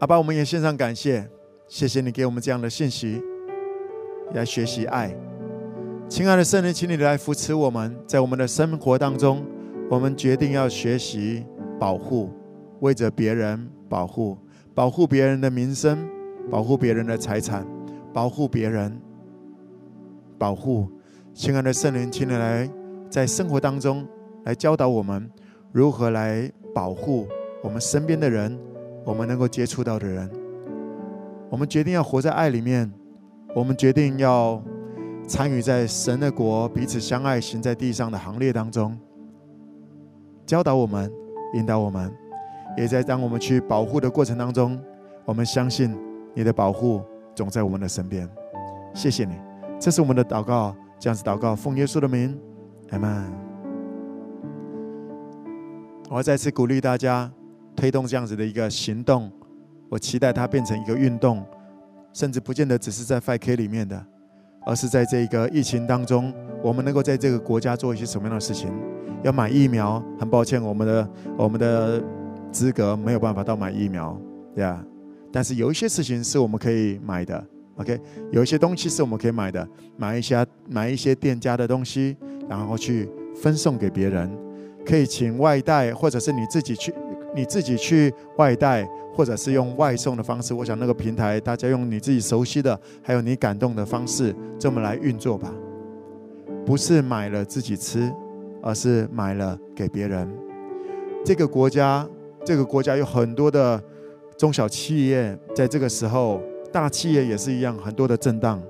[0.00, 1.28] 阿爸，我们也献上感谢，
[1.68, 3.22] 谢谢你给我们这样的信息，
[4.32, 5.14] 来学习爱。
[6.08, 9.44] 亲爱的圣灵，请你来扶持我们，在我们的生活当中，
[9.90, 11.44] 我们决定要学习
[11.78, 12.30] 保护，
[12.80, 14.38] 为着别人保护，
[14.78, 16.08] 保护别人的名声，
[16.48, 17.66] 保护别人的财产，
[18.12, 18.96] 保护别人，
[20.38, 20.88] 保护。
[21.34, 22.70] 亲爱的圣灵，请你来
[23.10, 24.06] 在生活当中
[24.44, 25.28] 来教导我们
[25.72, 27.26] 如何来保护
[27.60, 28.56] 我们身边的人，
[29.04, 30.30] 我们能够接触到的人。
[31.50, 32.88] 我们决定要活在爱里面，
[33.56, 34.62] 我们决定要
[35.26, 38.96] 参与在神的国彼此相爱、行在地上的行列当中。
[40.46, 41.12] 教导我们，
[41.54, 42.12] 引导我们，
[42.78, 44.80] 也在当我们去保护的过程当中，
[45.24, 45.92] 我们相信
[46.32, 47.02] 你的保护
[47.34, 48.28] 总在我们的身边。
[48.94, 49.34] 谢谢你，
[49.80, 50.74] 这是我们的祷告。
[51.00, 52.36] 这样子祷告，奉耶稣的名，
[52.90, 53.32] 阿门。
[56.08, 57.30] 我要再次鼓励大家
[57.76, 59.30] 推动这样子的一个行动。
[59.88, 61.44] 我期待它变成一个运动，
[62.12, 64.04] 甚至不见得只是在 5K 里面的，
[64.66, 66.32] 而是在这个疫情当中，
[66.62, 68.72] 我们能够在这个国家做一些什么样的事情？
[69.22, 72.02] 要买疫苗，很抱歉，我们的我们的
[72.50, 74.20] 资格没有办法到买疫苗，
[74.54, 74.84] 对啊。
[75.30, 77.46] 但是有一些事情是我们可以买的
[77.76, 78.00] ，OK，
[78.32, 82.16] 有一些东西是我们可以买的，买一些买一些店家的东西，
[82.48, 84.30] 然后去分送给别人，
[84.86, 86.94] 可以请外带，或者是你自己去，
[87.34, 90.54] 你自己去外带，或者是用外送的方式。
[90.54, 95.52] 我想那个平台，大家用你自己熟悉的，还有你感动的方式，这么来运作吧。
[96.64, 98.10] 不是买了自己吃，
[98.62, 100.26] 而是买了给别人。
[101.24, 102.08] 这个国家，
[102.48, 103.78] 这个国家有很多的
[104.38, 106.40] 中小企业，在这个时候。
[106.72, 108.62] 大企业也是一样，很多的震荡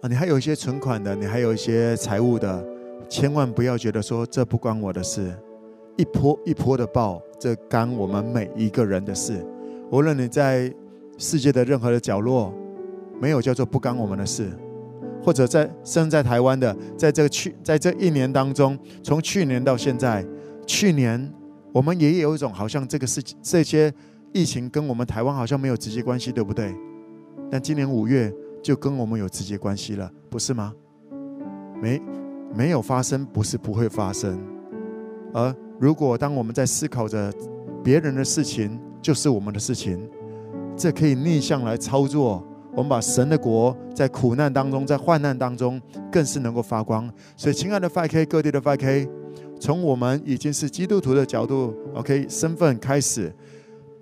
[0.00, 0.08] 啊！
[0.08, 2.64] 你还有一些存款的，你还有一些财务的，
[3.08, 5.30] 千万不要觉得说这不关我的事。
[5.96, 9.44] 一波一波的爆，这干我们每一个人的事。
[9.90, 10.72] 无论你在
[11.18, 12.52] 世界的任何的角落，
[13.20, 14.50] 没有叫做不干我们的事。
[15.22, 20.24] 或者在生在台湾的，在这个去在这一年当中，从去年到现在，
[20.66, 21.32] 去年
[21.72, 23.92] 我们也有一种好像这个事情这些。
[24.34, 26.76] 疫情跟我们台湾好像没有直接关系，对不对？
[27.50, 28.30] 但今年五月
[28.62, 30.70] 就跟我们有直接关系了，不是吗？
[31.80, 31.98] 没
[32.54, 34.38] 没有发生，不是不会发生。
[35.32, 37.32] 而如果当我们在思考着
[37.82, 39.98] 别人的事情，就是我们的事情，
[40.76, 42.46] 这可以逆向来操作。
[42.74, 45.80] 我们把神的国在苦难当中，在患难当中，
[46.12, 47.10] 更是能够发光。
[47.34, 49.08] 所以，亲爱的 5K 各地的 5K，
[49.60, 53.32] 从我们已经是基督徒的角度，OK 身份开始。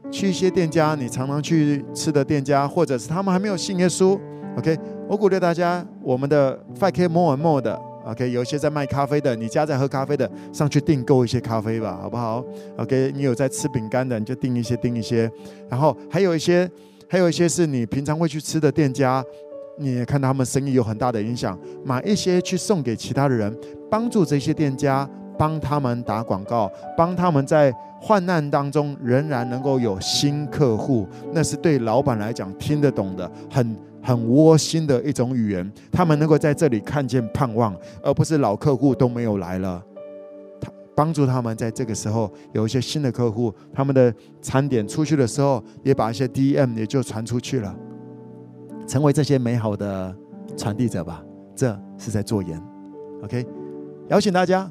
[0.09, 4.17] 去一些店家，你常常去吃的店家，或者是他们还没有信耶稣
[4.57, 4.79] ，OK，
[5.09, 12.45] 我鼓励大家，我们的 five k More and More 的，OK，有一些在卖咖啡的，你家在喝咖啡的，上去订购一些咖啡吧，好不好
[12.77, 15.29] ？OK，你有在吃饼干的，你就订一些订一些，
[15.69, 16.71] 然后还有一些，
[17.09, 19.25] 还有一些是你平常会去吃的店家，
[19.77, 23.53] 你也看他们生意有很大的影响，买一些去送给其他的人，
[23.91, 25.11] 帮助这些店家。
[25.39, 35.73] 帮他们打广告，帮他们在患难当中仍然能够有新客户，那是对老板来讲听得懂的，很很窝心的一种语言。
[35.91, 39.83] 他们能够在这里看见盼望，而不是老客户都没有来了。
[40.61, 47.75] 他帮助他们在这个时候有一些新的客户，他们的餐点出去的时候，也把一些 DM 也就传出去了，
[48.87, 50.15] 成为这些美好的
[50.57, 51.23] 传递者吧。
[51.55, 52.63] 这是在做盐
[53.25, 53.45] ，OK，
[54.09, 54.71] 邀请大家。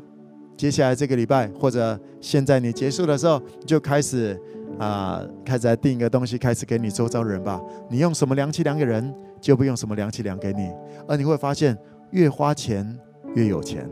[0.58, 4.40] 接下来这个礼拜，或者现在你结束的时候，就开始
[4.80, 7.62] 啊、开始来定一个东西，开始给你周遭的人吧。
[7.90, 10.70] 你用什么量器量给人，就不用什么量器量给你。
[11.08, 11.78] 而你会发现，
[12.12, 12.98] 越花钱
[13.36, 13.90] 越有钱，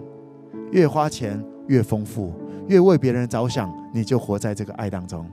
[0.72, 2.34] 越花钱越丰富，
[2.68, 5.26] 越为别人着想，你就活在这个爱当中。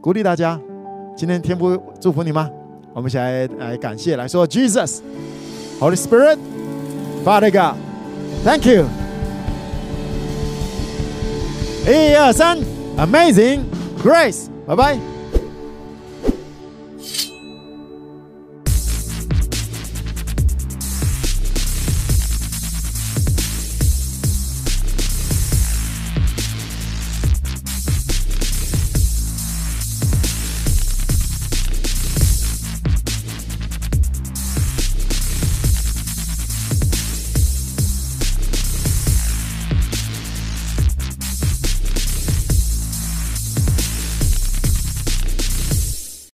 [0.00, 0.60] 鼓励大家，
[1.16, 2.50] 今天天父祝福你吗？
[2.94, 5.00] 我们一起来来感谢，来说 Jesus,
[5.78, 6.38] Holy Spirit,
[7.24, 7.76] Father God,
[8.44, 9.05] Thank you.
[11.87, 12.57] 一二三，
[12.97, 13.61] Amazing
[14.03, 14.97] Grace，拜拜。